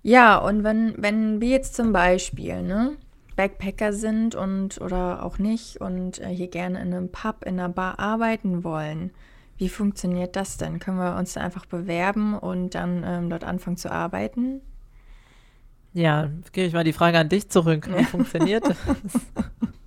Ja, 0.03 0.37
und 0.37 0.63
wenn, 0.63 0.95
wenn 0.97 1.41
wir 1.41 1.49
jetzt 1.49 1.75
zum 1.75 1.93
Beispiel, 1.93 2.63
ne, 2.63 2.97
Backpacker 3.35 3.93
sind 3.93 4.35
und 4.35 4.81
oder 4.81 5.23
auch 5.23 5.37
nicht 5.37 5.79
und 5.79 6.19
äh, 6.19 6.27
hier 6.27 6.47
gerne 6.47 6.81
in 6.81 6.93
einem 6.93 7.11
Pub, 7.11 7.43
in 7.45 7.59
einer 7.59 7.69
Bar 7.69 7.99
arbeiten 7.99 8.63
wollen, 8.63 9.11
wie 9.57 9.69
funktioniert 9.69 10.35
das 10.35 10.57
denn? 10.57 10.79
Können 10.79 10.97
wir 10.97 11.15
uns 11.17 11.37
einfach 11.37 11.65
bewerben 11.65 12.37
und 12.37 12.75
dann 12.75 13.03
ähm, 13.05 13.29
dort 13.29 13.43
anfangen 13.43 13.77
zu 13.77 13.91
arbeiten? 13.91 14.61
Ja, 15.93 16.29
gebe 16.51 16.67
ich 16.67 16.73
mal 16.73 16.83
die 16.83 16.93
Frage 16.93 17.19
an 17.19 17.29
dich 17.29 17.49
zurück. 17.49 17.89
Wie 17.95 18.03
funktioniert 18.03 18.65
das? 18.65 18.77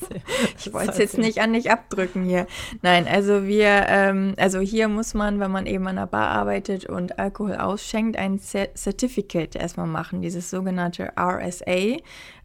Ich 0.58 0.72
wollte 0.72 0.92
es 0.92 0.98
jetzt 0.98 1.18
nicht 1.18 1.40
an 1.40 1.52
dich 1.52 1.70
abdrücken 1.70 2.24
hier. 2.24 2.46
Nein, 2.82 3.06
also 3.06 3.46
wir, 3.46 3.86
ähm, 3.88 4.34
also 4.36 4.60
hier 4.60 4.88
muss 4.88 5.14
man, 5.14 5.40
wenn 5.40 5.50
man 5.50 5.66
eben 5.66 5.86
an 5.86 5.98
einer 5.98 6.06
Bar 6.06 6.28
arbeitet 6.28 6.86
und 6.86 7.18
Alkohol 7.18 7.56
ausschenkt, 7.56 8.16
ein 8.16 8.38
Certificate 8.38 9.54
erstmal 9.56 9.86
machen, 9.86 10.22
dieses 10.22 10.50
sogenannte 10.50 11.12
RSA, 11.18 11.96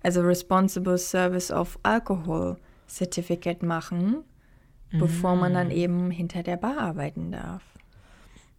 also 0.01 0.21
Responsible 0.21 0.97
Service 0.97 1.51
of 1.51 1.79
Alcohol 1.83 2.57
Certificate 2.87 3.63
machen, 3.63 4.23
mhm. 4.91 4.99
bevor 4.99 5.35
man 5.35 5.53
dann 5.53 5.69
mm. 5.69 5.71
eben 5.71 6.11
hinter 6.11 6.43
der 6.43 6.57
Bar 6.57 6.77
arbeiten 6.77 7.31
darf. 7.31 7.63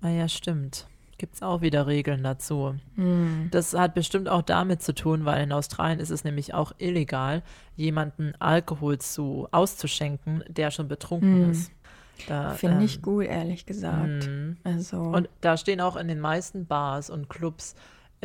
Ah 0.00 0.08
ja, 0.08 0.28
stimmt 0.28 0.86
gibt 1.18 1.34
es 1.36 1.42
auch 1.42 1.60
wieder 1.60 1.86
Regeln 1.86 2.22
dazu. 2.22 2.74
Hm. 2.96 3.48
Das 3.50 3.74
hat 3.74 3.94
bestimmt 3.94 4.28
auch 4.28 4.42
damit 4.42 4.82
zu 4.82 4.94
tun, 4.94 5.24
weil 5.24 5.42
in 5.42 5.52
Australien 5.52 6.00
ist 6.00 6.10
es 6.10 6.24
nämlich 6.24 6.54
auch 6.54 6.72
illegal, 6.78 7.42
jemanden 7.76 8.34
Alkohol 8.38 8.98
zu 8.98 9.48
auszuschenken, 9.50 10.44
der 10.48 10.70
schon 10.70 10.88
betrunken 10.88 11.44
hm. 11.44 11.50
ist. 11.50 11.72
Finde 12.16 12.76
ähm, 12.76 12.80
ich 12.80 13.02
gut, 13.02 13.24
ehrlich 13.24 13.66
gesagt. 13.66 14.24
Hm. 14.24 14.56
Also. 14.62 14.98
Und 14.98 15.28
da 15.40 15.56
stehen 15.56 15.80
auch 15.80 15.96
in 15.96 16.08
den 16.08 16.20
meisten 16.20 16.66
Bars 16.66 17.10
und 17.10 17.28
Clubs 17.28 17.74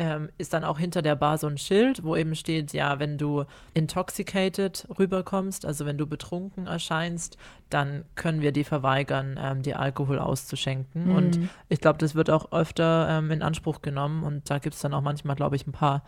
ähm, 0.00 0.30
ist 0.38 0.54
dann 0.54 0.64
auch 0.64 0.78
hinter 0.78 1.02
der 1.02 1.14
Bar 1.14 1.36
so 1.36 1.46
ein 1.46 1.58
Schild, 1.58 2.02
wo 2.02 2.16
eben 2.16 2.34
steht, 2.34 2.72
ja, 2.72 2.98
wenn 2.98 3.18
du 3.18 3.44
intoxicated 3.74 4.88
rüberkommst, 4.98 5.66
also 5.66 5.84
wenn 5.84 5.98
du 5.98 6.06
betrunken 6.06 6.66
erscheinst, 6.66 7.36
dann 7.68 8.06
können 8.14 8.40
wir 8.40 8.50
dir 8.50 8.64
verweigern, 8.64 9.38
ähm, 9.38 9.60
dir 9.60 9.78
Alkohol 9.78 10.18
auszuschenken. 10.18 11.10
Mhm. 11.10 11.14
Und 11.14 11.40
ich 11.68 11.82
glaube, 11.82 11.98
das 11.98 12.14
wird 12.14 12.30
auch 12.30 12.50
öfter 12.50 13.08
ähm, 13.10 13.30
in 13.30 13.42
Anspruch 13.42 13.82
genommen. 13.82 14.24
Und 14.24 14.48
da 14.48 14.58
gibt 14.58 14.74
es 14.74 14.80
dann 14.80 14.94
auch 14.94 15.02
manchmal, 15.02 15.36
glaube 15.36 15.56
ich, 15.56 15.66
ein 15.66 15.72
paar 15.72 16.02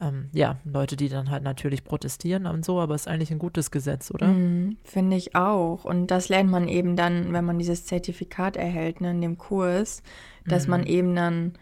ähm, 0.00 0.28
ja, 0.32 0.58
Leute, 0.64 0.94
die 0.94 1.08
dann 1.08 1.28
halt 1.28 1.42
natürlich 1.42 1.82
protestieren 1.82 2.46
und 2.46 2.64
so, 2.64 2.78
aber 2.80 2.94
es 2.94 3.02
ist 3.02 3.08
eigentlich 3.08 3.32
ein 3.32 3.40
gutes 3.40 3.72
Gesetz, 3.72 4.12
oder? 4.12 4.28
Mm, 4.28 4.76
Finde 4.84 5.16
ich 5.16 5.34
auch. 5.34 5.84
Und 5.84 6.12
das 6.12 6.28
lernt 6.28 6.50
man 6.50 6.68
eben 6.68 6.94
dann, 6.94 7.32
wenn 7.32 7.44
man 7.44 7.58
dieses 7.58 7.86
Zertifikat 7.86 8.56
erhält, 8.56 9.00
ne, 9.00 9.10
in 9.10 9.20
dem 9.20 9.36
Kurs, 9.36 10.02
dass 10.44 10.68
mm. 10.68 10.70
man 10.70 10.86
eben 10.86 11.16
dann 11.16 11.54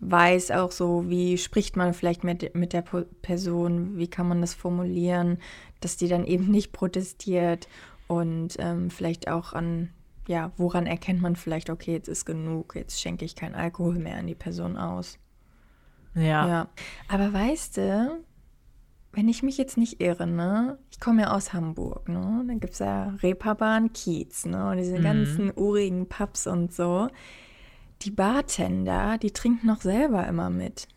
weiß 0.00 0.50
auch 0.50 0.70
so, 0.70 1.08
wie 1.08 1.38
spricht 1.38 1.76
man 1.76 1.94
vielleicht 1.94 2.24
mit, 2.24 2.54
mit 2.54 2.72
der 2.72 2.82
Person, 2.82 3.96
wie 3.96 4.08
kann 4.08 4.28
man 4.28 4.40
das 4.40 4.54
formulieren, 4.54 5.38
dass 5.80 5.96
die 5.96 6.08
dann 6.08 6.24
eben 6.24 6.50
nicht 6.50 6.72
protestiert 6.72 7.68
und 8.06 8.56
ähm, 8.58 8.90
vielleicht 8.90 9.28
auch 9.28 9.52
an, 9.52 9.90
ja, 10.26 10.52
woran 10.56 10.86
erkennt 10.86 11.22
man 11.22 11.36
vielleicht, 11.36 11.70
okay, 11.70 11.92
jetzt 11.92 12.08
ist 12.08 12.24
genug, 12.24 12.74
jetzt 12.74 13.00
schenke 13.00 13.24
ich 13.24 13.36
keinen 13.36 13.54
Alkohol 13.54 13.98
mehr 13.98 14.18
an 14.18 14.26
die 14.26 14.34
Person 14.34 14.76
aus. 14.76 15.18
Ja. 16.14 16.48
ja. 16.48 16.68
Aber 17.08 17.32
weißt 17.32 17.78
du, 17.78 18.24
wenn 19.12 19.28
ich 19.28 19.42
mich 19.42 19.58
jetzt 19.58 19.76
nicht 19.76 20.00
irre, 20.00 20.26
ne, 20.26 20.78
ich 20.90 21.00
komme 21.00 21.22
ja 21.22 21.32
aus 21.32 21.52
Hamburg, 21.52 22.08
ne, 22.08 22.44
dann 22.46 22.60
gibt 22.60 22.74
es 22.74 22.80
ja 22.80 23.14
Reeperbahn, 23.22 23.92
Kiez, 23.92 24.44
ne, 24.44 24.70
und 24.70 24.76
diese 24.78 24.98
mhm. 24.98 25.02
ganzen 25.02 25.52
urigen 25.56 26.08
Pubs 26.08 26.46
und 26.46 26.72
so 26.72 27.08
die 28.02 28.10
Bartender, 28.10 29.18
die 29.18 29.30
trinken 29.30 29.66
noch 29.66 29.80
selber 29.80 30.26
immer 30.26 30.50
mit. 30.50 30.88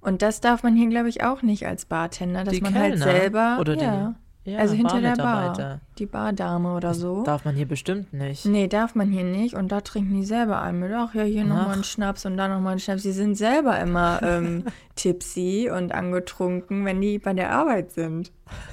Und 0.00 0.22
das 0.22 0.40
darf 0.40 0.62
man 0.62 0.76
hier, 0.76 0.88
glaube 0.88 1.08
ich, 1.08 1.24
auch 1.24 1.42
nicht 1.42 1.66
als 1.66 1.84
Bartender, 1.84 2.44
dass 2.44 2.54
die 2.54 2.60
man 2.60 2.74
halt 2.74 2.92
Kellner 2.92 3.04
halt 3.04 3.20
selber. 3.20 3.56
Oder 3.60 3.74
ja, 3.74 4.14
die, 4.46 4.50
ja, 4.52 4.58
also 4.58 4.74
hinter 4.74 5.00
der 5.00 5.16
Bar. 5.16 5.80
Die 5.98 6.06
Bardame 6.06 6.74
oder 6.74 6.88
das 6.88 6.98
so. 6.98 7.24
Darf 7.24 7.44
man 7.44 7.56
hier 7.56 7.66
bestimmt 7.66 8.12
nicht. 8.12 8.46
Nee, 8.46 8.68
darf 8.68 8.94
man 8.94 9.10
hier 9.10 9.24
nicht. 9.24 9.54
Und 9.54 9.72
da 9.72 9.80
trinken 9.80 10.14
die 10.14 10.24
selber 10.24 10.62
ein 10.62 10.78
mit. 10.78 10.92
Ach 10.92 11.12
ja, 11.14 11.24
hier 11.24 11.44
nochmal 11.44 11.74
einen 11.74 11.84
Schnaps 11.84 12.24
und 12.24 12.36
da 12.36 12.46
nochmal 12.46 12.72
einen 12.72 12.80
Schnaps. 12.80 13.02
Sie 13.02 13.12
sind 13.12 13.34
selber 13.34 13.80
immer 13.80 14.20
ähm, 14.22 14.64
tipsy 14.94 15.70
und 15.74 15.92
angetrunken, 15.92 16.84
wenn 16.84 17.00
die 17.00 17.18
bei 17.18 17.34
der 17.34 17.50
Arbeit 17.50 17.90
sind. 17.90 18.30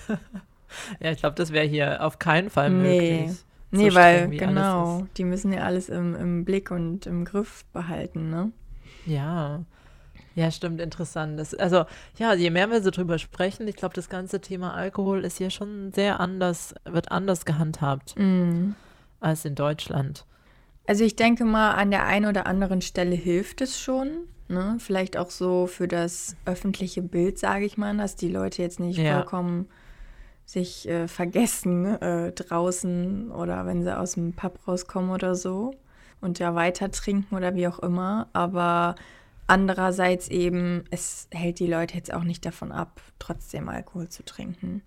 ja, 1.00 1.10
ich 1.10 1.18
glaube, 1.18 1.36
das 1.36 1.52
wäre 1.52 1.66
hier 1.66 2.06
auf 2.06 2.20
keinen 2.20 2.52
Fall 2.52 2.70
möglich. 2.70 3.28
Nee, 3.28 3.34
so 3.78 3.96
weil, 3.96 4.30
genau, 4.30 5.08
die 5.18 5.24
müssen 5.24 5.52
ja 5.52 5.62
alles 5.62 5.90
im, 5.90 6.16
im 6.16 6.46
Blick 6.46 6.72
und 6.72 7.08
im 7.08 7.26
Griff 7.26 7.66
behalten, 7.74 8.30
ne? 8.30 8.52
Ja. 9.06 9.64
Ja, 10.36 10.50
stimmt, 10.50 10.82
interessant. 10.82 11.40
Das, 11.40 11.54
also, 11.54 11.86
ja, 12.18 12.34
je 12.34 12.50
mehr 12.50 12.70
wir 12.72 12.82
so 12.82 12.90
drüber 12.90 13.20
sprechen, 13.20 13.68
ich 13.68 13.76
glaube, 13.76 13.94
das 13.94 14.10
ganze 14.10 14.42
Thema 14.42 14.74
Alkohol 14.74 15.24
ist 15.26 15.38
hier 15.38 15.52
schon 15.52 15.92
sehr 15.94 16.20
anders, 16.20 16.74
wird 16.86 17.12
anders 17.12 17.46
gehandhabt 17.46 18.16
mm. 18.18 18.72
als 19.20 19.46
in 19.46 19.54
Deutschland. 19.56 20.26
Also 20.88 21.04
ich 21.04 21.16
denke 21.16 21.46
mal, 21.46 21.74
an 21.74 21.92
der 21.92 22.06
einen 22.06 22.26
oder 22.26 22.48
anderen 22.48 22.82
Stelle 22.82 23.16
hilft 23.16 23.62
es 23.62 23.80
schon. 23.80 24.28
Ne? 24.48 24.78
Vielleicht 24.80 25.18
auch 25.18 25.30
so 25.30 25.68
für 25.68 25.88
das 25.88 26.36
öffentliche 26.46 27.02
Bild, 27.02 27.40
sage 27.40 27.66
ich 27.66 27.78
mal, 27.78 27.96
dass 27.96 28.16
die 28.16 28.30
Leute 28.30 28.62
jetzt 28.62 28.80
nicht 28.80 28.98
ja. 28.98 29.16
vollkommen 29.16 29.68
sich 30.46 30.88
äh, 30.88 31.08
vergessen 31.08 31.86
äh, 32.02 32.32
draußen 32.32 33.32
oder 33.32 33.66
wenn 33.66 33.84
sie 33.84 33.98
aus 33.98 34.14
dem 34.14 34.34
Pub 34.34 34.60
rauskommen 34.68 35.12
oder 35.12 35.36
so 35.36 35.74
und 36.22 36.40
ja 36.40 36.56
weiter 36.56 36.92
trinken 36.92 37.36
oder 37.36 37.56
wie 37.56 37.68
auch 37.68 37.80
immer. 37.80 38.28
Aber 38.34 38.96
andererseits 39.48 40.28
eben, 40.30 40.84
es 40.90 41.28
hält 41.32 41.60
die 41.60 41.68
Leute 41.68 41.96
jetzt 41.96 42.14
auch 42.14 42.24
nicht 42.24 42.46
davon 42.46 42.72
ab, 42.72 43.02
trotzdem 43.20 43.70
Alkohol 43.70 44.10
zu 44.10 44.24
trinken. 44.24 44.82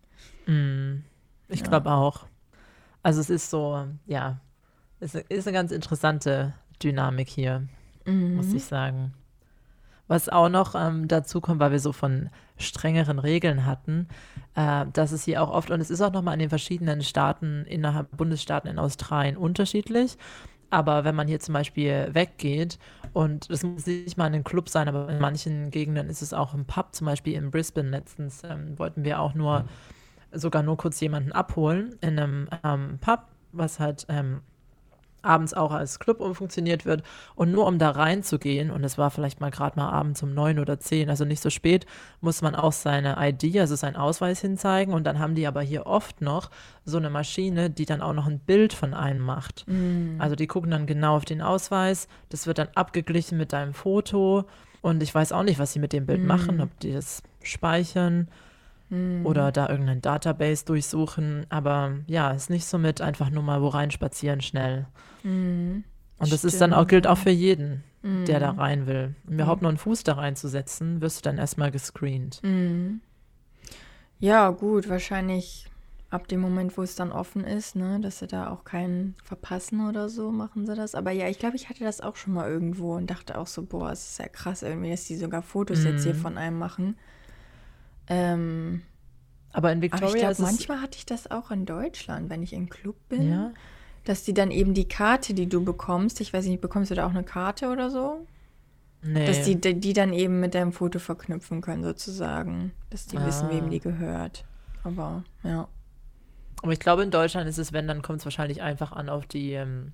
Mm, 0.46 1.02
ich 1.48 1.60
ja. 1.60 1.66
glaube 1.66 1.90
auch. 1.90 2.26
Also 3.02 3.20
es 3.20 3.30
ist 3.30 3.50
so, 3.50 3.86
ja, 4.06 4.40
es 5.00 5.14
ist 5.14 5.46
eine 5.46 5.54
ganz 5.54 5.72
interessante 5.72 6.54
Dynamik 6.82 7.28
hier, 7.28 7.66
mhm. 8.04 8.36
muss 8.36 8.52
ich 8.52 8.64
sagen. 8.64 9.14
Was 10.08 10.28
auch 10.28 10.48
noch 10.48 10.74
ähm, 10.76 11.08
dazu 11.08 11.40
kommt, 11.40 11.60
weil 11.60 11.72
wir 11.72 11.80
so 11.80 11.92
von 11.92 12.30
strengeren 12.58 13.18
Regeln 13.18 13.66
hatten, 13.66 14.08
äh, 14.54 14.86
dass 14.92 15.12
es 15.12 15.24
hier 15.24 15.42
auch 15.42 15.50
oft, 15.50 15.70
und 15.70 15.80
es 15.80 15.90
ist 15.90 16.00
auch 16.00 16.12
nochmal 16.12 16.34
in 16.34 16.40
den 16.40 16.48
verschiedenen 16.48 17.02
Staaten, 17.02 17.64
innerhalb 17.66 18.16
Bundesstaaten 18.16 18.70
in 18.70 18.78
Australien 18.78 19.36
unterschiedlich. 19.36 20.16
Aber 20.70 21.04
wenn 21.04 21.14
man 21.14 21.28
hier 21.28 21.40
zum 21.40 21.54
Beispiel 21.54 22.08
weggeht, 22.12 22.78
und 23.12 23.50
das 23.50 23.62
muss 23.62 23.86
nicht 23.86 24.16
mal 24.16 24.26
in 24.26 24.34
einem 24.34 24.44
Club 24.44 24.68
sein, 24.68 24.88
aber 24.88 25.08
in 25.08 25.20
manchen 25.20 25.70
Gegenden 25.70 26.08
ist 26.08 26.22
es 26.22 26.32
auch 26.32 26.54
im 26.54 26.64
Pub, 26.64 26.94
zum 26.94 27.06
Beispiel 27.06 27.34
in 27.34 27.50
Brisbane 27.50 27.90
letztens, 27.90 28.42
ähm, 28.44 28.78
wollten 28.78 29.04
wir 29.04 29.20
auch 29.20 29.34
nur, 29.34 29.64
sogar 30.32 30.62
nur 30.62 30.76
kurz 30.76 31.00
jemanden 31.00 31.32
abholen 31.32 31.96
in 32.00 32.18
einem 32.18 32.48
ähm, 32.64 32.98
Pub, 33.00 33.22
was 33.52 33.80
halt 33.80 34.06
ähm, 34.08 34.40
abends 35.26 35.54
auch 35.54 35.72
als 35.72 35.98
Club 35.98 36.20
umfunktioniert 36.20 36.84
wird. 36.84 37.02
Und 37.34 37.50
nur 37.50 37.66
um 37.66 37.78
da 37.78 37.90
reinzugehen, 37.90 38.70
und 38.70 38.84
es 38.84 38.98
war 38.98 39.10
vielleicht 39.10 39.40
mal 39.40 39.50
gerade 39.50 39.78
mal 39.78 39.90
abends 39.90 40.22
um 40.22 40.34
neun 40.34 40.58
oder 40.58 40.78
zehn, 40.78 41.10
also 41.10 41.24
nicht 41.24 41.42
so 41.42 41.50
spät, 41.50 41.86
muss 42.20 42.42
man 42.42 42.54
auch 42.54 42.72
seine 42.72 43.16
ID, 43.18 43.58
also 43.58 43.74
seinen 43.74 43.96
Ausweis 43.96 44.40
hinzeigen. 44.40 44.94
Und 44.94 45.04
dann 45.04 45.18
haben 45.18 45.34
die 45.34 45.46
aber 45.46 45.62
hier 45.62 45.86
oft 45.86 46.20
noch 46.20 46.50
so 46.84 46.96
eine 46.98 47.10
Maschine, 47.10 47.70
die 47.70 47.86
dann 47.86 48.00
auch 48.00 48.12
noch 48.12 48.26
ein 48.26 48.38
Bild 48.38 48.72
von 48.72 48.94
einem 48.94 49.20
macht. 49.20 49.64
Mm. 49.66 50.20
Also 50.20 50.36
die 50.36 50.46
gucken 50.46 50.70
dann 50.70 50.86
genau 50.86 51.16
auf 51.16 51.24
den 51.24 51.42
Ausweis, 51.42 52.08
das 52.28 52.46
wird 52.46 52.58
dann 52.58 52.68
abgeglichen 52.74 53.38
mit 53.38 53.52
deinem 53.52 53.74
Foto. 53.74 54.44
Und 54.82 55.02
ich 55.02 55.14
weiß 55.14 55.32
auch 55.32 55.42
nicht, 55.42 55.58
was 55.58 55.72
sie 55.72 55.80
mit 55.80 55.92
dem 55.92 56.06
Bild 56.06 56.22
mm. 56.22 56.26
machen, 56.26 56.60
ob 56.60 56.78
die 56.80 56.92
das 56.92 57.22
speichern 57.42 58.28
Mhm. 58.88 59.26
Oder 59.26 59.52
da 59.52 59.68
irgendein 59.68 60.00
Database 60.00 60.64
durchsuchen. 60.64 61.46
Aber 61.48 61.98
ja, 62.06 62.30
ist 62.30 62.50
nicht 62.50 62.66
so 62.66 62.78
mit 62.78 63.00
einfach 63.00 63.30
nur 63.30 63.42
mal 63.42 63.62
wo 63.62 63.68
reinspazieren 63.68 64.40
schnell. 64.40 64.86
Mhm. 65.22 65.84
Und 66.18 66.32
das 66.32 66.40
Stimmt. 66.40 66.52
ist 66.52 66.60
dann 66.60 66.72
auch, 66.72 66.86
gilt 66.86 67.06
auch 67.06 67.18
für 67.18 67.30
jeden, 67.30 67.84
mhm. 68.02 68.24
der 68.24 68.40
da 68.40 68.50
rein 68.52 68.86
will. 68.86 69.14
Um 69.26 69.34
überhaupt 69.34 69.62
nur 69.62 69.68
einen 69.68 69.78
Fuß 69.78 70.02
da 70.04 70.14
reinzusetzen, 70.14 71.00
wirst 71.00 71.18
du 71.18 71.22
dann 71.28 71.38
erstmal 71.38 71.70
gescreent. 71.70 72.40
Mhm. 72.42 73.00
Ja, 74.18 74.48
gut, 74.50 74.88
wahrscheinlich 74.88 75.66
ab 76.08 76.28
dem 76.28 76.40
Moment, 76.40 76.78
wo 76.78 76.82
es 76.82 76.94
dann 76.94 77.12
offen 77.12 77.44
ist, 77.44 77.76
ne, 77.76 78.00
dass 78.00 78.20
sie 78.20 78.26
da 78.26 78.50
auch 78.50 78.64
keinen 78.64 79.14
verpassen 79.24 79.86
oder 79.86 80.08
so, 80.08 80.30
machen 80.30 80.64
sie 80.64 80.74
das. 80.74 80.94
Aber 80.94 81.10
ja, 81.10 81.28
ich 81.28 81.38
glaube, 81.38 81.56
ich 81.56 81.68
hatte 81.68 81.84
das 81.84 82.00
auch 82.00 82.16
schon 82.16 82.32
mal 82.32 82.48
irgendwo 82.48 82.94
und 82.94 83.10
dachte 83.10 83.36
auch 83.36 83.46
so, 83.46 83.62
boah, 83.62 83.90
es 83.90 84.12
ist 84.12 84.18
ja 84.18 84.28
krass 84.28 84.62
irgendwie, 84.62 84.90
dass 84.90 85.04
die 85.04 85.16
sogar 85.16 85.42
Fotos 85.42 85.84
jetzt 85.84 86.04
hier 86.04 86.14
mhm. 86.14 86.18
von 86.18 86.38
einem 86.38 86.58
machen. 86.58 86.96
Ähm, 88.08 88.82
aber 89.52 89.72
in 89.72 89.80
Victoria 89.80 90.06
aber 90.08 90.16
ich 90.16 90.22
glaube, 90.22 90.42
manchmal 90.42 90.82
hatte 90.82 90.98
ich 90.98 91.06
das 91.06 91.30
auch 91.30 91.50
in 91.50 91.64
Deutschland, 91.64 92.28
wenn 92.28 92.42
ich 92.42 92.52
im 92.52 92.68
Club 92.68 92.96
bin, 93.08 93.30
ja. 93.30 93.52
dass 94.04 94.22
die 94.22 94.34
dann 94.34 94.50
eben 94.50 94.74
die 94.74 94.86
Karte, 94.86 95.34
die 95.34 95.48
du 95.48 95.64
bekommst, 95.64 96.20
ich 96.20 96.32
weiß 96.32 96.44
nicht, 96.46 96.60
bekommst 96.60 96.90
du 96.90 96.94
da 96.94 97.06
auch 97.06 97.10
eine 97.10 97.24
Karte 97.24 97.70
oder 97.70 97.90
so? 97.90 98.26
Nee. 99.02 99.26
Dass 99.26 99.44
die, 99.44 99.58
die 99.58 99.92
dann 99.92 100.12
eben 100.12 100.40
mit 100.40 100.54
deinem 100.54 100.72
Foto 100.72 100.98
verknüpfen 100.98 101.60
können, 101.60 101.84
sozusagen. 101.84 102.72
Dass 102.90 103.06
die 103.06 103.18
ah. 103.18 103.26
wissen, 103.26 103.50
wem 103.50 103.70
die 103.70 103.80
gehört. 103.80 104.44
Aber, 104.82 105.24
ja. 105.42 105.68
Aber 106.62 106.72
ich 106.72 106.80
glaube, 106.80 107.02
in 107.02 107.10
Deutschland 107.10 107.48
ist 107.48 107.58
es, 107.58 107.72
wenn, 107.72 107.86
dann 107.86 108.02
kommt 108.02 108.20
es 108.20 108.24
wahrscheinlich 108.24 108.62
einfach 108.62 108.92
an 108.92 109.08
auf 109.08 109.26
die, 109.26 109.52
ähm, 109.52 109.92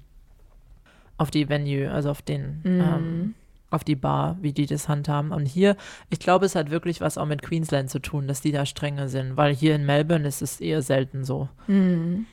auf 1.19 1.31
die 1.31 1.49
Venue, 1.49 1.91
also 1.91 2.11
auf 2.11 2.23
den, 2.23 2.61
mm. 2.63 2.81
ähm, 2.81 3.35
auf 3.75 3.85
die 3.85 3.97
Bar, 3.97 4.37
wie 4.41 4.53
die 4.53 4.67
das 4.67 4.89
handhaben. 4.89 5.33
Und 5.33 5.47
hier, 5.47 5.77
ich 6.11 6.19
glaube, 6.19 6.47
es 6.47 6.55
hat 6.55 6.71
wirklich 6.71 7.01
was 7.01 7.19
auch 7.19 7.27
mit 7.27 7.43
Queensland 7.43 7.91
zu 7.91 7.99
tun, 8.01 8.27
dass 8.29 8.41
die 8.41 8.53
da 8.53 8.67
strenger 8.67 9.09
sind, 9.09 9.37
weil 9.37 9.55
hier 9.55 9.75
in 9.75 9.85
Melbourne 9.87 10.27
ist 10.27 10.43
es 10.43 10.61
eher 10.61 10.83
selten 10.83 11.25
so. 11.25 11.49
Mhm. 11.67 12.27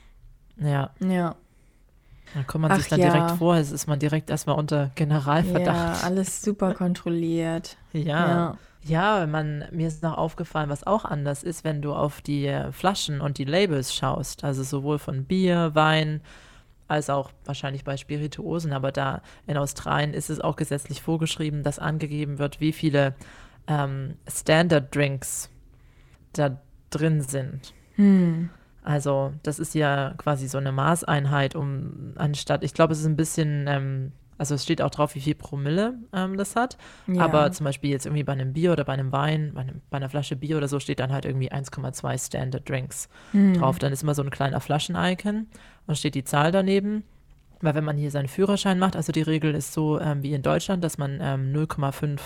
Ja, 0.58 0.90
Ja. 1.00 1.36
dann 2.34 2.46
kommt 2.46 2.62
man 2.62 2.72
Ach 2.72 2.76
sich 2.76 2.88
dann 2.88 3.00
ja. 3.00 3.10
direkt 3.12 3.38
vor, 3.38 3.56
es 3.56 3.72
ist 3.72 3.86
man 3.86 3.98
direkt 3.98 4.30
erstmal 4.30 4.56
unter 4.56 4.84
Ja, 4.84 4.90
Generalverdacht. 4.94 6.04
alles 6.04 6.42
super 6.42 6.74
kontrolliert. 6.74 7.76
Ja. 7.92 8.02
Ja. 8.02 8.58
Ja, 8.82 9.26
man, 9.26 9.64
mir 9.72 9.88
ist 9.88 10.02
noch 10.02 10.16
aufgefallen, 10.16 10.70
was 10.70 10.86
auch 10.86 11.04
anders 11.04 11.42
ist, 11.42 11.64
wenn 11.64 11.82
du 11.82 11.92
auf 11.92 12.22
die 12.22 12.50
Flaschen 12.72 13.20
und 13.20 13.36
die 13.36 13.44
Labels 13.44 13.94
schaust. 13.94 14.42
Also 14.42 14.62
sowohl 14.62 14.98
von 14.98 15.24
Bier, 15.26 15.72
Wein, 15.74 16.22
als 16.90 17.10
auch 17.10 17.30
wahrscheinlich 17.44 17.84
bei 17.84 17.96
Spirituosen. 17.96 18.72
Aber 18.72 18.92
da 18.92 19.22
in 19.46 19.56
Australien 19.56 20.14
ist 20.14 20.30
es 20.30 20.40
auch 20.40 20.56
gesetzlich 20.56 21.02
vorgeschrieben, 21.02 21.62
dass 21.62 21.78
angegeben 21.78 22.38
wird, 22.38 22.60
wie 22.60 22.72
viele 22.72 23.14
ähm, 23.66 24.16
Standard 24.28 24.94
Drinks 24.94 25.50
da 26.32 26.60
drin 26.90 27.22
sind. 27.22 27.72
Hm. 27.94 28.50
Also 28.82 29.32
das 29.42 29.58
ist 29.58 29.74
ja 29.74 30.14
quasi 30.16 30.48
so 30.48 30.58
eine 30.58 30.72
Maßeinheit, 30.72 31.54
um 31.54 32.14
anstatt, 32.16 32.64
ich 32.64 32.74
glaube, 32.74 32.94
es 32.94 33.00
ist 33.00 33.06
ein 33.06 33.16
bisschen, 33.16 33.66
ähm, 33.68 34.12
also 34.40 34.54
es 34.54 34.62
steht 34.64 34.80
auch 34.80 34.90
drauf, 34.90 35.14
wie 35.14 35.20
viel 35.20 35.34
Promille 35.34 35.98
ähm, 36.14 36.38
das 36.38 36.56
hat. 36.56 36.78
Ja. 37.06 37.22
Aber 37.22 37.52
zum 37.52 37.64
Beispiel 37.64 37.90
jetzt 37.90 38.06
irgendwie 38.06 38.24
bei 38.24 38.32
einem 38.32 38.54
Bier 38.54 38.72
oder 38.72 38.84
bei 38.84 38.94
einem 38.94 39.12
Wein, 39.12 39.52
bei, 39.54 39.60
einem, 39.60 39.82
bei 39.90 39.98
einer 39.98 40.08
Flasche 40.08 40.34
Bier 40.34 40.56
oder 40.56 40.66
so 40.66 40.80
steht 40.80 40.98
dann 40.98 41.12
halt 41.12 41.26
irgendwie 41.26 41.52
1,2 41.52 42.26
Standard 42.26 42.68
Drinks 42.68 43.10
Hm. 43.32 43.54
drauf. 43.54 43.78
Dann 43.78 43.92
ist 43.92 44.02
immer 44.02 44.14
so 44.14 44.22
ein 44.22 44.30
kleiner 44.30 44.60
Flaschen-Icon 44.60 45.46
und 45.86 45.98
steht 45.98 46.14
die 46.14 46.24
Zahl 46.24 46.52
daneben. 46.52 47.04
Weil 47.60 47.74
wenn 47.74 47.84
man 47.84 47.98
hier 47.98 48.10
seinen 48.10 48.28
Führerschein 48.28 48.78
macht, 48.78 48.96
also 48.96 49.12
die 49.12 49.20
Regel 49.20 49.54
ist 49.54 49.74
so 49.74 50.00
ähm, 50.00 50.22
wie 50.22 50.32
in 50.32 50.40
Deutschland, 50.42 50.82
dass 50.82 50.96
man 50.96 51.18
ähm, 51.20 51.52
0,5 51.54 52.18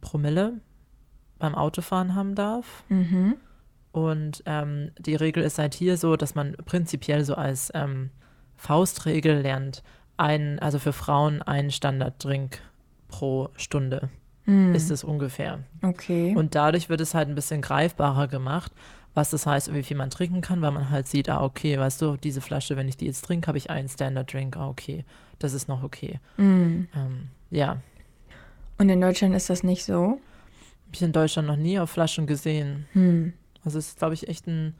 Promille 0.00 0.54
beim 1.38 1.54
Autofahren 1.54 2.16
haben 2.16 2.34
darf. 2.34 2.82
Mhm. 2.88 3.36
Und 3.92 4.42
ähm, 4.46 4.90
die 4.98 5.14
Regel 5.14 5.44
ist 5.44 5.58
halt 5.58 5.74
hier 5.74 5.96
so, 5.96 6.16
dass 6.16 6.34
man 6.34 6.56
prinzipiell 6.64 7.24
so 7.24 7.34
als 7.36 7.70
ähm, 7.74 8.10
Faustregel 8.56 9.40
lernt, 9.42 9.84
ein, 10.16 10.58
also 10.58 10.78
für 10.78 10.92
Frauen 10.92 11.42
einen 11.42 11.70
Standarddrink 11.70 12.60
pro 13.08 13.50
Stunde 13.56 14.08
Hm. 14.44 14.74
ist 14.76 14.90
es 14.92 15.02
ungefähr. 15.02 15.58
Okay. 15.82 16.34
Und 16.36 16.54
dadurch 16.54 16.88
wird 16.88 17.00
es 17.00 17.14
halt 17.14 17.28
ein 17.28 17.34
bisschen 17.34 17.62
greifbarer 17.62 18.28
gemacht, 18.28 18.70
was 19.12 19.30
das 19.30 19.44
heißt, 19.44 19.74
wie 19.74 19.82
viel 19.82 19.96
man 19.96 20.10
trinken 20.10 20.40
kann, 20.40 20.62
weil 20.62 20.70
man 20.70 20.90
halt 20.90 21.08
sieht, 21.08 21.28
ah, 21.28 21.42
okay, 21.42 21.78
weißt 21.78 22.00
du, 22.02 22.16
diese 22.16 22.40
Flasche, 22.40 22.76
wenn 22.76 22.86
ich 22.86 22.96
die 22.96 23.06
jetzt 23.06 23.24
trinke, 23.24 23.48
habe 23.48 23.58
ich 23.58 23.70
einen 23.70 23.88
Standard-Drink, 23.88 24.56
ah, 24.56 24.68
okay, 24.68 25.04
das 25.40 25.52
ist 25.52 25.68
noch 25.68 25.82
okay. 25.82 26.20
Hm. 26.36 26.86
Ähm, 26.94 27.28
ja, 27.50 27.78
Und 28.78 28.88
in 28.88 29.00
Deutschland 29.00 29.34
ist 29.34 29.50
das 29.50 29.62
nicht 29.64 29.84
so? 29.84 30.20
habe 30.86 30.94
ich 30.94 31.02
in 31.02 31.12
Deutschland 31.12 31.48
noch 31.48 31.56
nie 31.56 31.80
auf 31.80 31.90
Flaschen 31.90 32.26
gesehen. 32.28 32.86
Hm. 32.92 33.32
Also 33.64 33.78
es 33.78 33.88
ist, 33.88 33.98
glaube 33.98 34.14
ich, 34.14 34.28
echt 34.28 34.46
ein 34.46 34.74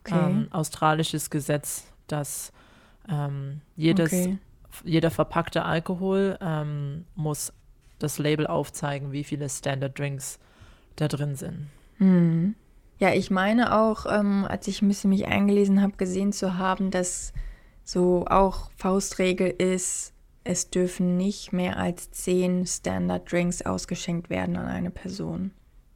Okay. 0.00 0.14
ähm, 0.30 0.48
australisches 0.50 1.30
Gesetz, 1.30 1.84
dass 2.06 2.52
ähm, 3.08 3.62
jedes, 3.76 4.12
okay. 4.12 4.38
Jeder 4.84 5.10
verpackte 5.10 5.64
Alkohol 5.64 6.38
ähm, 6.40 7.04
muss 7.14 7.52
das 7.98 8.18
Label 8.18 8.46
aufzeigen, 8.46 9.12
wie 9.12 9.24
viele 9.24 9.48
Standard 9.48 9.98
Drinks 9.98 10.38
da 10.96 11.08
drin 11.08 11.34
sind. 11.36 11.68
Hm. 11.98 12.54
Ja, 12.98 13.12
ich 13.12 13.30
meine 13.30 13.76
auch, 13.78 14.06
ähm, 14.06 14.46
als 14.48 14.66
ich 14.68 14.80
ein 14.82 14.88
bisschen 14.88 15.10
mich 15.10 15.26
eingelesen 15.26 15.82
habe, 15.82 15.96
gesehen 15.96 16.32
zu 16.32 16.56
haben, 16.58 16.90
dass 16.90 17.32
so 17.84 18.24
auch 18.26 18.70
Faustregel 18.76 19.48
ist, 19.48 20.12
es 20.44 20.70
dürfen 20.70 21.16
nicht 21.16 21.52
mehr 21.52 21.76
als 21.76 22.10
zehn 22.12 22.66
Standard 22.66 23.30
Drinks 23.30 23.62
ausgeschenkt 23.62 24.30
werden 24.30 24.56
an 24.56 24.66
eine 24.66 24.90
Person. 24.90 25.50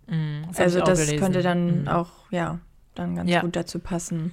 Mm, 0.09 0.43
das 0.49 0.59
also 0.59 0.81
das 0.81 0.99
gelesen. 1.01 1.19
könnte 1.19 1.43
dann 1.43 1.85
Mm. 1.85 1.89
auch, 1.89 2.11
ja, 2.31 2.59
dann 2.95 3.15
ganz 3.17 3.31
Ja. 3.31 3.41
gut 3.43 3.57
dazu 3.57 3.79
passen. 3.79 4.33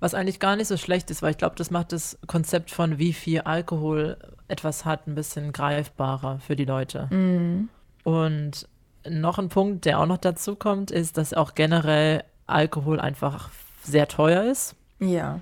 Was 0.00 0.14
eigentlich 0.14 0.38
gar 0.40 0.54
nicht 0.56 0.68
so 0.68 0.76
schlecht 0.76 1.10
ist, 1.10 1.22
weil 1.22 1.32
ich 1.32 1.38
glaube, 1.38 1.56
das 1.56 1.70
macht 1.70 1.92
das 1.92 2.18
Konzept 2.26 2.70
von 2.70 2.98
wie 2.98 3.12
viel 3.12 3.40
Alkohol 3.40 4.16
etwas 4.46 4.84
hat 4.84 5.06
ein 5.06 5.14
bisschen 5.14 5.52
greifbarer 5.52 6.38
für 6.38 6.56
die 6.56 6.64
Leute. 6.64 7.08
Mhm. 7.10 7.68
Und 8.04 8.68
noch 9.08 9.38
ein 9.38 9.48
Punkt, 9.48 9.84
der 9.84 9.98
auch 10.00 10.06
noch 10.06 10.18
dazu 10.18 10.54
kommt, 10.56 10.90
ist, 10.90 11.18
dass 11.18 11.34
auch 11.34 11.54
generell 11.54 12.24
Alkohol 12.46 13.00
einfach 13.00 13.50
sehr 13.82 14.08
teuer 14.08 14.44
ist. 14.44 14.74
Ja, 15.00 15.40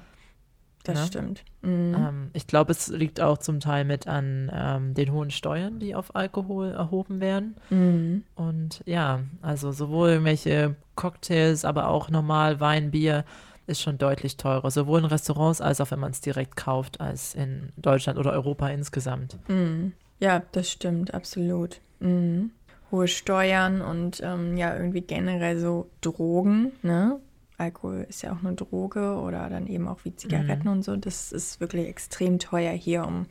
das 0.84 1.00
Ne? 1.00 1.06
stimmt. 1.06 1.44
Mhm. 1.62 1.94
Ähm, 1.94 2.30
ich 2.32 2.46
glaube, 2.46 2.72
es 2.72 2.88
liegt 2.88 3.20
auch 3.20 3.38
zum 3.38 3.60
Teil 3.60 3.84
mit 3.84 4.06
an 4.06 4.50
ähm, 4.54 4.94
den 4.94 5.12
hohen 5.12 5.30
Steuern, 5.30 5.80
die 5.80 5.94
auf 5.94 6.14
Alkohol 6.14 6.70
erhoben 6.70 7.20
werden. 7.20 7.56
Mhm. 7.70 8.24
Und 8.36 8.82
ja, 8.86 9.20
also 9.42 9.72
sowohl 9.72 10.10
irgendwelche 10.10 10.76
Cocktails, 10.94 11.64
aber 11.64 11.88
auch 11.88 12.08
normal 12.08 12.60
Wein, 12.60 12.90
Bier 12.90 13.24
ist 13.66 13.80
schon 13.80 13.98
deutlich 13.98 14.36
teurer. 14.36 14.70
Sowohl 14.70 15.00
in 15.00 15.04
Restaurants 15.06 15.60
als 15.60 15.80
auch 15.80 15.90
wenn 15.90 15.98
man 16.00 16.10
es 16.12 16.20
direkt 16.20 16.56
kauft, 16.56 17.00
als 17.00 17.34
in 17.34 17.72
Deutschland 17.76 18.18
oder 18.18 18.32
Europa 18.32 18.68
insgesamt. 18.68 19.38
Mhm. 19.48 19.92
Ja, 20.20 20.42
das 20.52 20.70
stimmt, 20.70 21.12
absolut. 21.14 21.80
Mhm. 22.00 22.50
Hohe 22.90 23.08
Steuern 23.08 23.80
und 23.82 24.20
ähm, 24.22 24.56
ja, 24.56 24.76
irgendwie 24.76 25.00
generell 25.00 25.58
so 25.58 25.90
Drogen, 26.00 26.72
ne? 26.82 27.18
Alkohol 27.58 28.06
ist 28.08 28.22
ja 28.22 28.32
auch 28.32 28.44
eine 28.44 28.54
Droge 28.54 29.16
oder 29.16 29.48
dann 29.48 29.66
eben 29.66 29.88
auch 29.88 30.00
wie 30.04 30.14
Zigaretten 30.14 30.68
und 30.68 30.82
so. 30.84 30.94
Das 30.94 31.32
ist 31.32 31.58
wirklich 31.58 31.88
extrem 31.88 32.38
teuer 32.38 32.72
hier, 32.72 33.06
um 33.06 33.26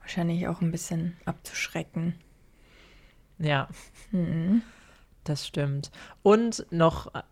wahrscheinlich 0.00 0.48
auch 0.48 0.62
ein 0.62 0.72
bisschen 0.72 1.16
abzuschrecken. 1.26 2.14
Ja, 3.38 3.68
Mhm. 4.12 4.62
das 5.24 5.46
stimmt. 5.46 5.90
Und 6.22 6.64
noch 6.70 7.14
äh, 7.14 7.22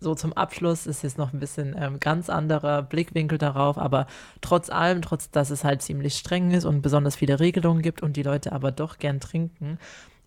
so 0.00 0.14
zum 0.14 0.32
Abschluss 0.32 0.86
ist 0.86 1.02
jetzt 1.02 1.18
noch 1.18 1.32
ein 1.32 1.40
bisschen 1.40 1.76
ähm, 1.78 2.00
ganz 2.00 2.30
anderer 2.30 2.82
Blickwinkel 2.82 3.36
darauf, 3.38 3.76
aber 3.78 4.06
trotz 4.40 4.70
allem, 4.70 5.02
trotz 5.02 5.30
dass 5.30 5.50
es 5.50 5.62
halt 5.62 5.82
ziemlich 5.82 6.16
streng 6.16 6.50
ist 6.52 6.64
und 6.64 6.80
besonders 6.82 7.16
viele 7.16 7.38
Regelungen 7.38 7.82
gibt 7.82 8.02
und 8.02 8.16
die 8.16 8.22
Leute 8.22 8.52
aber 8.52 8.72
doch 8.72 8.98
gern 8.98 9.20
trinken, 9.20 9.78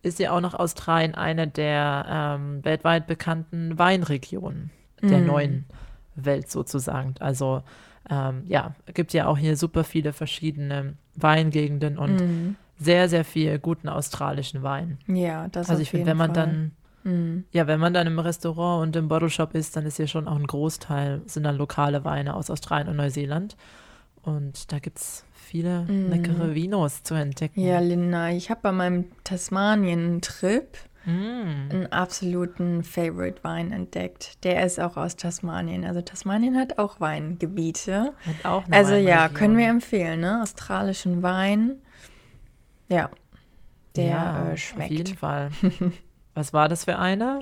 ist 0.03 0.19
ja 0.19 0.31
auch 0.31 0.41
noch 0.41 0.53
Australien 0.53 1.15
eine 1.15 1.47
der 1.47 2.05
ähm, 2.07 2.63
weltweit 2.63 3.07
bekannten 3.07 3.77
Weinregionen 3.79 4.69
der 5.01 5.19
Mm. 5.19 5.25
neuen 5.25 5.65
Welt 6.15 6.49
sozusagen. 6.51 7.15
Also 7.19 7.63
ähm, 8.09 8.43
ja, 8.47 8.75
gibt 8.93 9.11
ja 9.13 9.27
auch 9.27 9.37
hier 9.37 9.57
super 9.57 9.83
viele 9.83 10.13
verschiedene 10.13 10.95
Weingegenden 11.15 11.97
und 11.97 12.21
Mhm. 12.21 12.55
sehr, 12.77 13.07
sehr 13.09 13.23
viel 13.25 13.59
guten 13.59 13.87
australischen 13.89 14.61
Wein. 14.61 14.99
Ja, 15.07 15.47
das 15.47 15.69
also 15.69 15.81
ich 15.81 15.89
finde, 15.89 16.07
wenn 16.07 16.17
man 16.17 16.33
Fall. 16.33 16.45
dann 16.45 16.71
Mhm. 17.03 17.45
ja, 17.51 17.67
wenn 17.67 17.79
man 17.79 17.93
dann 17.93 18.07
im 18.07 18.19
Restaurant 18.19 18.83
und 18.83 18.95
im 18.95 19.07
Bottle 19.07 19.29
Shop 19.29 19.53
ist, 19.55 19.75
dann 19.75 19.85
ist 19.85 19.99
ja 19.99 20.07
schon 20.07 20.27
auch 20.27 20.35
ein 20.37 20.47
Großteil, 20.47 21.21
sind 21.25 21.43
dann 21.43 21.57
lokale 21.57 22.03
Weine 22.05 22.35
aus 22.35 22.49
Australien 22.49 22.87
und 22.89 22.95
Neuseeland. 22.97 23.55
Und 24.21 24.71
da 24.71 24.79
gibt 24.79 24.99
es 24.99 25.25
viele 25.33 25.81
Mm. 25.83 26.09
leckere 26.09 26.55
Vinos 26.55 27.03
zu 27.03 27.13
entdecken. 27.13 27.59
Ja, 27.59 27.79
Linda, 27.79 28.29
ich 28.29 28.49
habe 28.49 28.61
bei 28.63 28.71
meinem 28.71 29.05
Tasmanien-Trip 29.25 30.77
Mm. 31.05 31.69
einen 31.69 31.87
absoluten 31.91 32.81
Favorite-Wein 32.85 33.73
entdeckt. 33.73 34.41
Der 34.45 34.65
ist 34.65 34.79
auch 34.79 34.95
aus 34.95 35.17
Tasmanien. 35.17 35.83
Also 35.83 35.99
Tasmanien 36.01 36.55
hat 36.57 36.77
auch 36.79 37.01
Weingebiete. 37.01 38.13
Hat 38.25 38.45
auch 38.45 38.65
eine 38.65 38.77
Also 38.77 38.95
ja, 38.95 39.27
können 39.27 39.57
wir 39.57 39.67
empfehlen, 39.67 40.21
ne? 40.21 40.41
Australischen 40.41 41.21
Wein. 41.21 41.81
Ja, 42.87 43.09
der 43.97 44.05
ja, 44.05 44.49
äh, 44.49 44.53
Auf 44.53 44.59
schmeckt. 44.59 44.91
jeden 44.91 45.17
Fall. 45.17 45.51
Was 46.33 46.53
war 46.53 46.69
das 46.69 46.85
für 46.85 46.97
eine? 46.97 47.39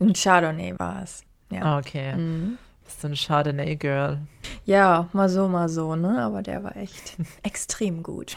Ein 0.00 0.12
Chardonnay 0.12 0.74
war 0.78 1.02
es. 1.02 1.24
Ja. 1.50 1.62
Ah, 1.62 1.78
okay. 1.78 2.14
Mhm. 2.14 2.58
Bist 2.84 3.02
du 3.02 3.08
ein 3.08 3.14
Chardonnay-Girl? 3.14 4.20
ja, 4.64 5.08
mal 5.12 5.28
so, 5.28 5.48
mal 5.48 5.68
so, 5.68 5.96
ne? 5.96 6.22
Aber 6.22 6.42
der 6.42 6.62
war 6.62 6.76
echt 6.76 7.16
extrem 7.42 8.02
gut. 8.02 8.36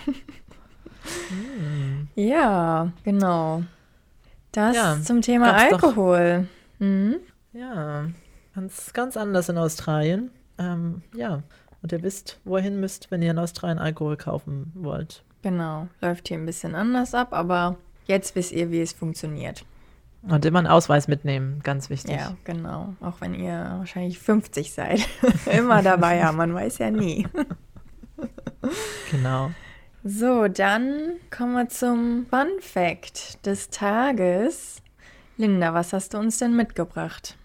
Mm. 1.29 2.07
Ja, 2.15 2.91
genau. 3.03 3.63
Das 4.51 4.75
Ja, 4.75 4.97
zum 5.01 5.21
Thema 5.21 5.53
Alkohol. 5.53 6.47
Mhm. 6.79 7.15
Ja, 7.53 8.05
ganz, 8.53 8.93
ganz 8.93 9.15
anders 9.17 9.49
in 9.49 9.57
Australien. 9.57 10.31
Ähm, 10.57 11.01
ja, 11.15 11.41
und 11.81 11.91
ihr 11.91 12.03
wisst, 12.03 12.39
wo 12.43 12.57
ihr 12.57 12.63
hin 12.63 12.79
müsst, 12.79 13.11
wenn 13.11 13.21
ihr 13.21 13.31
in 13.31 13.39
Australien 13.39 13.79
Alkohol 13.79 14.17
kaufen 14.17 14.71
wollt. 14.75 15.23
Genau, 15.41 15.87
läuft 16.01 16.27
hier 16.27 16.37
ein 16.37 16.45
bisschen 16.45 16.75
anders 16.75 17.13
ab, 17.13 17.29
aber 17.31 17.77
jetzt 18.05 18.35
wisst 18.35 18.51
ihr, 18.51 18.69
wie 18.71 18.81
es 18.81 18.91
funktioniert. 18.91 19.63
Und 20.21 20.43
immer 20.45 20.59
einen 20.59 20.67
Ausweis 20.67 21.07
mitnehmen, 21.07 21.61
ganz 21.63 21.89
wichtig. 21.89 22.15
Ja, 22.15 22.35
genau. 22.43 22.93
Auch 23.01 23.21
wenn 23.21 23.33
ihr 23.33 23.75
wahrscheinlich 23.77 24.19
50 24.19 24.73
seid. 24.73 25.07
Immer 25.45 25.81
dabei 25.81 26.23
haben, 26.23 26.37
man 26.37 26.53
weiß 26.53 26.79
ja 26.79 26.91
nie. 26.91 27.25
Genau. 29.11 29.51
So, 30.03 30.47
dann 30.47 31.13
kommen 31.29 31.53
wir 31.53 31.69
zum 31.69 32.25
Fun 32.29 32.47
Fact 32.59 33.45
des 33.45 33.69
Tages. 33.69 34.81
Linda, 35.37 35.73
was 35.73 35.93
hast 35.93 36.13
du 36.13 36.17
uns 36.17 36.37
denn 36.37 36.55
mitgebracht? 36.55 37.37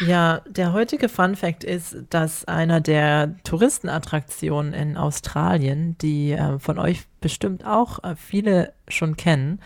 Ja, 0.00 0.40
der 0.48 0.72
heutige 0.72 1.08
Fun 1.10 1.36
Fact 1.36 1.62
ist, 1.62 1.96
dass 2.08 2.46
einer 2.46 2.80
der 2.80 3.34
Touristenattraktionen 3.44 4.72
in 4.72 4.96
Australien, 4.96 5.96
die 5.98 6.32
äh, 6.32 6.58
von 6.58 6.78
euch 6.78 7.02
bestimmt 7.20 7.66
auch 7.66 8.02
äh, 8.02 8.16
viele 8.16 8.72
schon 8.88 9.16
kennen, 9.16 9.60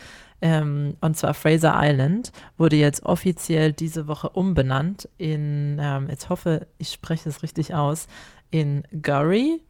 ähm, 0.44 0.96
und 1.00 1.16
zwar 1.16 1.34
Fraser 1.34 1.74
Island, 1.76 2.32
wurde 2.58 2.76
jetzt 2.76 3.04
offiziell 3.04 3.72
diese 3.72 4.08
Woche 4.08 4.28
umbenannt 4.28 5.08
in, 5.16 5.78
ähm, 5.80 6.08
jetzt 6.10 6.28
hoffe, 6.28 6.66
ich 6.78 6.90
spreche 6.90 7.28
es 7.28 7.42
richtig 7.42 7.74
aus, 7.74 8.08
in 8.50 8.82
Gurry. 9.02 9.62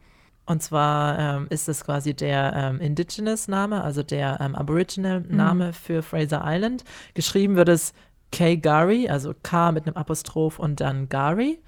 Und 0.47 0.61
zwar 0.61 1.17
ähm, 1.17 1.47
ist 1.49 1.69
es 1.69 1.85
quasi 1.85 2.13
der 2.13 2.53
ähm, 2.55 2.79
Indigenous-Name, 2.79 3.83
also 3.83 4.03
der 4.03 4.39
ähm, 4.41 4.53
Aboriginal-Name 4.53 5.67
mhm. 5.67 5.73
für 5.73 6.03
Fraser 6.03 6.43
Island. 6.45 6.83
Geschrieben 7.13 7.55
wird 7.55 7.69
es 7.69 7.93
K-Gari, 8.35 9.07
also 9.07 9.33
K 9.43 9.71
mit 9.71 9.87
einem 9.87 9.95
Apostroph 9.95 10.59
und 10.59 10.81
dann 10.81 11.07
Gari. 11.07 11.59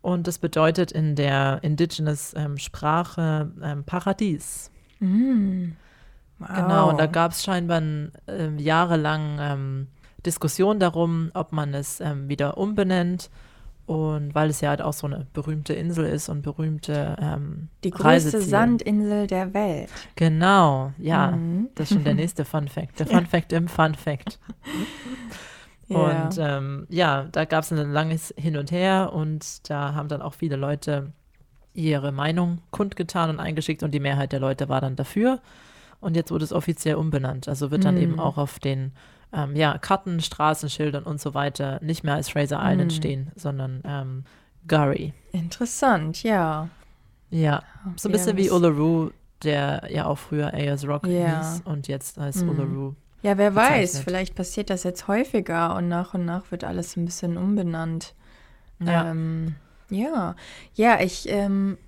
Und 0.00 0.26
das 0.26 0.38
bedeutet 0.38 0.92
in 0.92 1.14
der 1.14 1.58
Indigenous-Sprache 1.62 3.52
ähm, 3.62 3.84
Paradies. 3.84 4.70
Mm. 5.00 5.72
Wow. 6.38 6.48
Genau, 6.54 6.90
und 6.90 7.00
da 7.00 7.06
gab 7.06 7.32
es 7.32 7.42
scheinbar 7.42 7.82
äh, 7.82 8.50
jahrelang 8.56 9.38
ähm, 9.40 9.86
Diskussion 10.24 10.78
darum, 10.78 11.30
ob 11.34 11.52
man 11.52 11.74
es 11.74 12.00
ähm, 12.00 12.28
wieder 12.28 12.56
umbenennt. 12.56 13.30
Und 13.86 14.34
weil 14.34 14.50
es 14.50 14.60
ja 14.60 14.70
halt 14.70 14.82
auch 14.82 14.92
so 14.92 15.06
eine 15.06 15.26
berühmte 15.32 15.72
Insel 15.72 16.06
ist 16.06 16.28
und 16.28 16.42
berühmte 16.42 17.16
ähm, 17.20 17.68
Die 17.84 17.90
größte 17.90 18.40
Sandinsel 18.40 19.26
der 19.26 19.54
Welt. 19.54 19.90
Genau, 20.16 20.92
ja. 20.98 21.32
Mhm. 21.32 21.68
Das 21.74 21.90
ist 21.90 21.94
schon 21.94 22.04
der 22.04 22.14
nächste 22.14 22.44
Fun 22.46 22.68
Fact. 22.68 22.98
Der 23.00 23.06
Fun 23.06 23.26
Fact 23.26 23.52
im 23.52 23.68
Fun 23.68 23.94
Fact. 23.94 24.38
ja. 25.88 26.24
Und 26.24 26.38
ähm, 26.38 26.86
ja, 26.88 27.26
da 27.30 27.44
gab 27.44 27.64
es 27.64 27.72
ein 27.72 27.92
langes 27.92 28.34
Hin 28.36 28.56
und 28.56 28.70
Her 28.70 29.12
und 29.12 29.68
da 29.70 29.94
haben 29.94 30.08
dann 30.08 30.22
auch 30.22 30.34
viele 30.34 30.56
Leute 30.56 31.12
ihre 31.74 32.10
Meinung 32.10 32.62
kundgetan 32.70 33.30
und 33.30 33.40
eingeschickt 33.40 33.82
und 33.82 33.92
die 33.92 34.00
Mehrheit 34.00 34.32
der 34.32 34.40
Leute 34.40 34.68
war 34.68 34.80
dann 34.80 34.96
dafür. 34.96 35.40
Und 36.00 36.16
jetzt 36.16 36.30
wurde 36.30 36.44
es 36.44 36.52
offiziell 36.52 36.96
umbenannt. 36.96 37.48
Also 37.48 37.70
wird 37.70 37.84
dann 37.84 37.96
mhm. 37.96 38.02
eben 38.02 38.20
auch 38.20 38.38
auf 38.38 38.58
den 38.58 38.92
ähm, 39.32 39.54
ja, 39.56 39.78
Karten, 39.78 40.20
Straßenschildern 40.20 41.04
und 41.04 41.20
so 41.20 41.34
weiter 41.34 41.78
nicht 41.82 42.04
mehr 42.04 42.14
als 42.14 42.30
Fraser 42.30 42.60
Island 42.62 42.92
mhm. 42.92 42.96
stehen, 42.96 43.32
sondern 43.36 43.82
ähm, 43.84 44.24
Gurry. 44.68 45.12
Interessant, 45.32 46.22
ja. 46.22 46.68
Ja, 47.30 47.62
so 47.96 48.08
ein 48.08 48.12
bisschen 48.12 48.36
wie 48.36 48.50
Uluru, 48.50 49.10
der 49.42 49.88
ja 49.90 50.06
auch 50.06 50.18
früher 50.18 50.54
Ayers 50.54 50.86
Rock 50.86 51.06
ja. 51.06 51.40
hieß 51.40 51.62
und 51.64 51.88
jetzt 51.88 52.18
als 52.18 52.42
mhm. 52.42 52.50
Uluru. 52.50 52.94
Ja, 53.22 53.38
wer 53.38 53.54
weiß, 53.54 54.00
vielleicht 54.00 54.34
passiert 54.34 54.70
das 54.70 54.84
jetzt 54.84 55.08
häufiger 55.08 55.74
und 55.74 55.88
nach 55.88 56.14
und 56.14 56.24
nach 56.24 56.50
wird 56.50 56.64
alles 56.64 56.96
ein 56.96 57.04
bisschen 57.04 57.36
umbenannt. 57.36 58.14
Ja. 58.78 59.10
Ähm, 59.10 59.56
ja, 59.88 60.36
ja, 60.74 61.00
ich 61.00 61.28
ähm, 61.28 61.78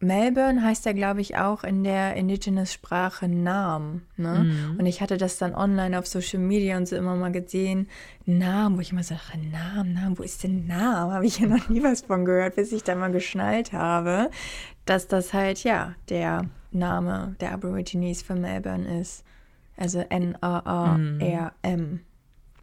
Melbourne 0.00 0.62
heißt 0.62 0.86
ja, 0.86 0.92
glaube 0.92 1.20
ich, 1.20 1.36
auch 1.36 1.64
in 1.64 1.82
der 1.82 2.14
Indigenous-Sprache 2.14 3.28
Nam. 3.28 4.02
Ne? 4.16 4.44
Mhm. 4.44 4.78
Und 4.78 4.86
ich 4.86 5.00
hatte 5.00 5.16
das 5.16 5.38
dann 5.38 5.54
online 5.54 5.98
auf 5.98 6.06
Social 6.06 6.38
Media 6.38 6.76
und 6.76 6.86
so 6.86 6.94
immer 6.94 7.16
mal 7.16 7.32
gesehen. 7.32 7.88
Nam, 8.24 8.76
wo 8.76 8.80
ich 8.80 8.92
immer 8.92 9.02
so 9.02 9.14
dachte, 9.14 9.38
Nam, 9.38 9.94
Nam, 9.94 10.16
wo 10.16 10.22
ist 10.22 10.44
denn 10.44 10.68
Nam? 10.68 11.10
Habe 11.12 11.26
ich 11.26 11.40
ja 11.40 11.48
noch 11.48 11.68
nie 11.68 11.82
was 11.82 12.02
von 12.02 12.24
gehört, 12.24 12.54
bis 12.54 12.70
ich 12.70 12.84
dann 12.84 13.00
mal 13.00 13.10
geschnallt 13.10 13.72
habe, 13.72 14.30
dass 14.84 15.08
das 15.08 15.34
halt, 15.34 15.64
ja, 15.64 15.94
der 16.08 16.44
Name 16.70 17.34
der 17.40 17.52
Aborigines 17.52 18.22
für 18.22 18.36
Melbourne 18.36 19.00
ist. 19.00 19.24
Also 19.78 20.00
N-A-A-R-M 20.00 21.80
mhm. 21.80 22.00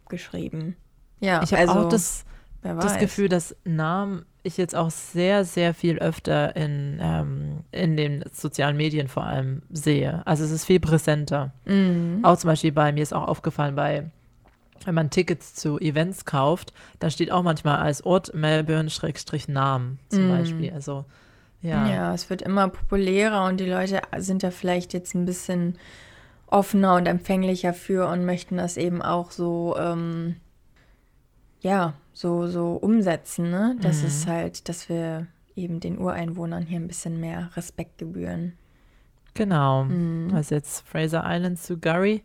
geschrieben. 0.08 0.76
Ja, 1.20 1.42
ich 1.42 1.52
habe 1.52 1.62
also, 1.62 1.86
auch 1.86 1.88
das, 1.88 2.24
das 2.62 2.98
Gefühl, 2.98 3.28
dass 3.28 3.56
Nam 3.64 4.24
ich 4.42 4.56
jetzt 4.56 4.76
auch 4.76 4.90
sehr, 4.90 5.44
sehr 5.44 5.74
viel 5.74 5.98
öfter 5.98 6.54
in, 6.54 6.98
ähm, 7.00 7.64
in 7.72 7.96
den 7.96 8.24
sozialen 8.32 8.76
Medien 8.76 9.08
vor 9.08 9.24
allem 9.24 9.62
sehe. 9.70 10.22
Also 10.26 10.44
es 10.44 10.50
ist 10.50 10.64
viel 10.64 10.78
präsenter. 10.78 11.52
Mhm. 11.64 12.20
Auch 12.22 12.36
zum 12.38 12.48
Beispiel 12.48 12.72
bei 12.72 12.92
mir 12.92 13.02
ist 13.02 13.12
auch 13.12 13.26
aufgefallen, 13.26 13.74
bei 13.74 14.10
wenn 14.84 14.94
man 14.94 15.10
Tickets 15.10 15.54
zu 15.54 15.80
Events 15.80 16.26
kauft, 16.26 16.72
dann 17.00 17.10
steht 17.10 17.32
auch 17.32 17.42
manchmal 17.42 17.78
als 17.78 18.04
Ort 18.04 18.34
Melbourne-Namen 18.34 19.98
zum 20.10 20.26
mhm. 20.26 20.30
Beispiel. 20.30 20.72
Also 20.72 21.04
ja. 21.62 21.88
Ja, 21.88 22.14
es 22.14 22.30
wird 22.30 22.42
immer 22.42 22.68
populärer 22.68 23.46
und 23.46 23.58
die 23.58 23.68
Leute 23.68 24.00
sind 24.18 24.42
da 24.42 24.50
vielleicht 24.50 24.92
jetzt 24.92 25.14
ein 25.14 25.24
bisschen 25.24 25.78
offener 26.46 26.94
und 26.94 27.06
empfänglicher 27.06 27.74
für 27.74 28.08
und 28.08 28.24
möchten 28.24 28.56
das 28.56 28.76
eben 28.76 29.02
auch 29.02 29.30
so, 29.30 29.76
ähm, 29.78 30.36
ja, 31.60 31.94
so, 32.12 32.46
so 32.46 32.72
umsetzen, 32.72 33.50
ne? 33.50 33.76
Das 33.80 34.00
mhm. 34.00 34.06
ist 34.06 34.26
halt, 34.26 34.68
dass 34.68 34.88
wir 34.88 35.26
eben 35.56 35.80
den 35.80 35.98
Ureinwohnern 35.98 36.64
hier 36.64 36.78
ein 36.78 36.86
bisschen 36.86 37.18
mehr 37.18 37.50
Respekt 37.56 37.98
gebühren. 37.98 38.52
Genau. 39.34 39.84
Mhm. 39.84 40.32
Also 40.34 40.54
jetzt 40.54 40.86
Fraser 40.86 41.24
Island 41.26 41.58
zu 41.58 41.78
Gurry, 41.78 42.22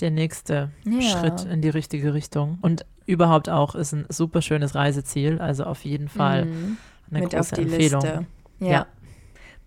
der 0.00 0.10
nächste 0.10 0.70
ja. 0.84 1.00
Schritt 1.00 1.44
in 1.44 1.60
die 1.60 1.68
richtige 1.68 2.14
Richtung. 2.14 2.58
Und 2.62 2.84
überhaupt 3.06 3.48
auch 3.48 3.74
ist 3.74 3.92
ein 3.92 4.06
super 4.08 4.42
schönes 4.42 4.74
Reiseziel. 4.74 5.40
Also 5.40 5.64
auf 5.64 5.84
jeden 5.84 6.08
Fall 6.08 6.46
mhm. 6.46 6.76
eine 7.10 7.20
Mit 7.20 7.32
große 7.32 7.56
Empfehlung. 7.56 8.02
Liste. 8.02 8.26
Ja. 8.60 8.68
ja. 8.70 8.86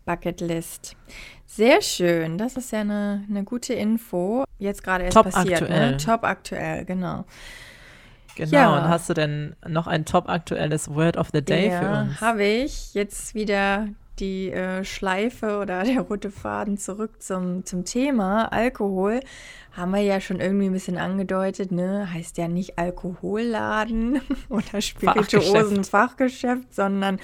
Bucketlist. 0.05 0.95
Sehr 1.47 1.81
schön. 1.81 2.37
Das 2.37 2.57
ist 2.57 2.71
ja 2.71 2.81
eine, 2.81 3.25
eine 3.27 3.43
gute 3.43 3.73
Info. 3.73 4.43
Jetzt 4.59 4.83
gerade 4.83 5.05
erst 5.05 5.15
Top 5.15 5.31
passiert. 5.31 5.61
Ne? 5.61 5.67
Aktuell. 5.67 5.91
Ne? 5.91 5.97
Top 5.97 6.23
aktuell, 6.23 6.85
genau. 6.85 7.25
Genau, 8.35 8.51
ja. 8.51 8.77
und 8.77 8.87
hast 8.87 9.09
du 9.09 9.15
denn 9.15 9.55
noch 9.67 9.87
ein 9.87 10.05
top 10.05 10.29
aktuelles 10.29 10.93
Word 10.93 11.17
of 11.17 11.29
the 11.33 11.41
Day 11.41 11.69
ja, 11.69 11.79
für 11.79 12.01
uns? 12.01 12.21
habe 12.21 12.43
ich. 12.43 12.93
Jetzt 12.93 13.33
wieder 13.33 13.87
die 14.19 14.51
äh, 14.51 14.83
Schleife 14.83 15.57
oder 15.57 15.83
der 15.85 16.01
rote 16.01 16.29
Faden 16.29 16.77
zurück 16.77 17.21
zum, 17.23 17.65
zum 17.65 17.85
Thema 17.85 18.51
Alkohol. 18.51 19.21
Haben 19.71 19.91
wir 19.91 20.01
ja 20.01 20.19
schon 20.19 20.39
irgendwie 20.39 20.67
ein 20.67 20.73
bisschen 20.73 20.97
angedeutet, 20.97 21.71
ne? 21.71 22.11
Heißt 22.13 22.37
ja 22.37 22.47
nicht 22.47 22.77
Alkoholladen 22.77 24.21
oder 24.49 24.81
Spirituosen-Fachgeschäft, 24.81 26.75
sondern 26.75 27.19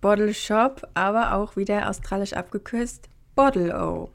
Bottle 0.00 0.34
Shop, 0.34 0.86
aber 0.94 1.34
auch 1.34 1.56
wieder 1.56 1.88
australisch 1.88 2.34
abgekürzt 2.34 3.08
Bottle 3.34 3.74
O. 3.76 4.10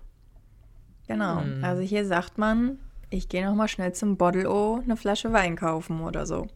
Genau. 1.08 1.42
Hm. 1.42 1.64
Also 1.64 1.82
hier 1.82 2.06
sagt 2.06 2.38
man 2.38 2.80
ich 3.10 3.30
gehe 3.30 3.46
noch 3.46 3.56
mal 3.56 3.68
schnell 3.68 3.94
zum 3.94 4.18
Bottle 4.18 4.50
O 4.50 4.80
eine 4.84 4.96
Flasche 4.96 5.34
Wein 5.34 5.56
kaufen 5.56 6.02
oder 6.02 6.26
so. 6.26 6.48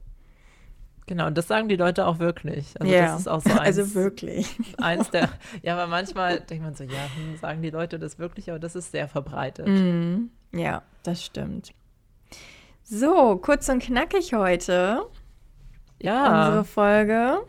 Genau, 1.06 1.28
und 1.28 1.38
das 1.38 1.48
sagen 1.48 1.68
die 1.68 1.76
Leute 1.76 2.08
auch 2.08 2.20
wirklich. 2.20 2.80
Also 2.80 2.94
ja, 2.94 3.08
das 3.08 3.22
ist 3.22 3.28
auch 3.28 3.42
so 3.42 3.50
eins, 3.60 3.78
also 3.78 3.96
wirklich. 3.96 4.56
Eins 4.82 5.10
der, 5.10 5.30
ja, 5.62 5.74
aber 5.74 5.88
manchmal 5.88 6.40
denkt 6.40 6.64
man 6.64 6.76
so, 6.76 6.84
ja, 6.84 7.10
hm, 7.16 7.38
sagen 7.38 7.62
die 7.62 7.72
Leute 7.72 8.00
das 8.00 8.20
wirklich, 8.20 8.50
aber 8.50 8.60
das 8.60 8.76
ist 8.76 8.92
sehr 8.92 9.10
verbreitet. 9.10 9.68
Mm, 9.68 10.30
ja, 10.54 10.84
das 11.04 11.24
stimmt. 11.26 11.74
So, 12.84 13.38
kurz 13.38 13.68
und 13.68 13.82
knackig 13.82 14.34
heute. 14.34 15.02
Ja. 16.02 16.48
Unsere 16.48 16.64
Folge. 16.64 17.40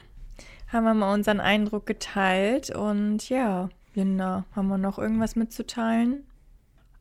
Haben 0.69 0.85
wir 0.85 0.95
mal 0.95 1.15
unseren 1.15 1.39
Eindruck 1.41 1.87
geteilt 1.87 2.75
und 2.75 3.29
ja, 3.29 3.69
Linda, 3.95 4.45
haben 4.55 4.69
wir 4.69 4.79
noch 4.79 4.99
irgendwas 4.99 5.37
mitzuteilen? 5.37 6.25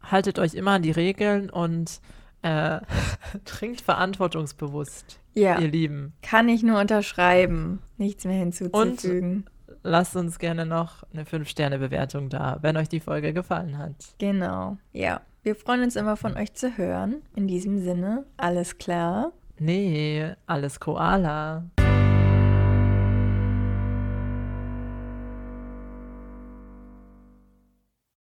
haltet 0.04 0.40
euch 0.40 0.54
immer 0.54 0.72
an 0.72 0.82
die 0.82 0.92
Regeln 0.92 1.50
und 1.50 2.02
äh, 2.42 2.80
trinkt 3.46 3.82
verantwortungsbewusst, 3.82 5.20
ja. 5.34 5.60
ihr 5.60 5.70
Lieben. 5.70 6.14
Kann 6.22 6.50
ich 6.50 6.64
nur 6.64 6.80
unterschreiben. 6.80 7.80
Nichts 7.98 8.26
mehr 8.26 8.38
hinzuzufügen. 8.38 9.46
Und 9.68 9.76
lasst 9.84 10.16
uns 10.16 10.40
gerne 10.40 10.66
noch 10.66 11.04
eine 11.14 11.24
5-Sterne-Bewertung 11.24 12.30
da, 12.30 12.58
wenn 12.62 12.78
euch 12.78 12.90
die 12.90 13.00
Folge 13.00 13.34
gefallen 13.34 13.78
hat. 13.78 13.96
Genau, 14.20 14.78
ja. 14.92 15.22
Wir 15.44 15.56
freuen 15.56 15.84
uns 15.84 15.98
immer 15.98 16.16
von 16.16 16.38
euch 16.38 16.54
zu 16.54 16.78
hören. 16.78 17.22
In 17.36 17.48
diesem 17.48 17.80
Sinne, 17.84 18.26
alles 18.38 18.78
klar? 18.78 19.34
Nee, 19.60 20.34
alles 20.46 20.80
Koala. 20.80 21.66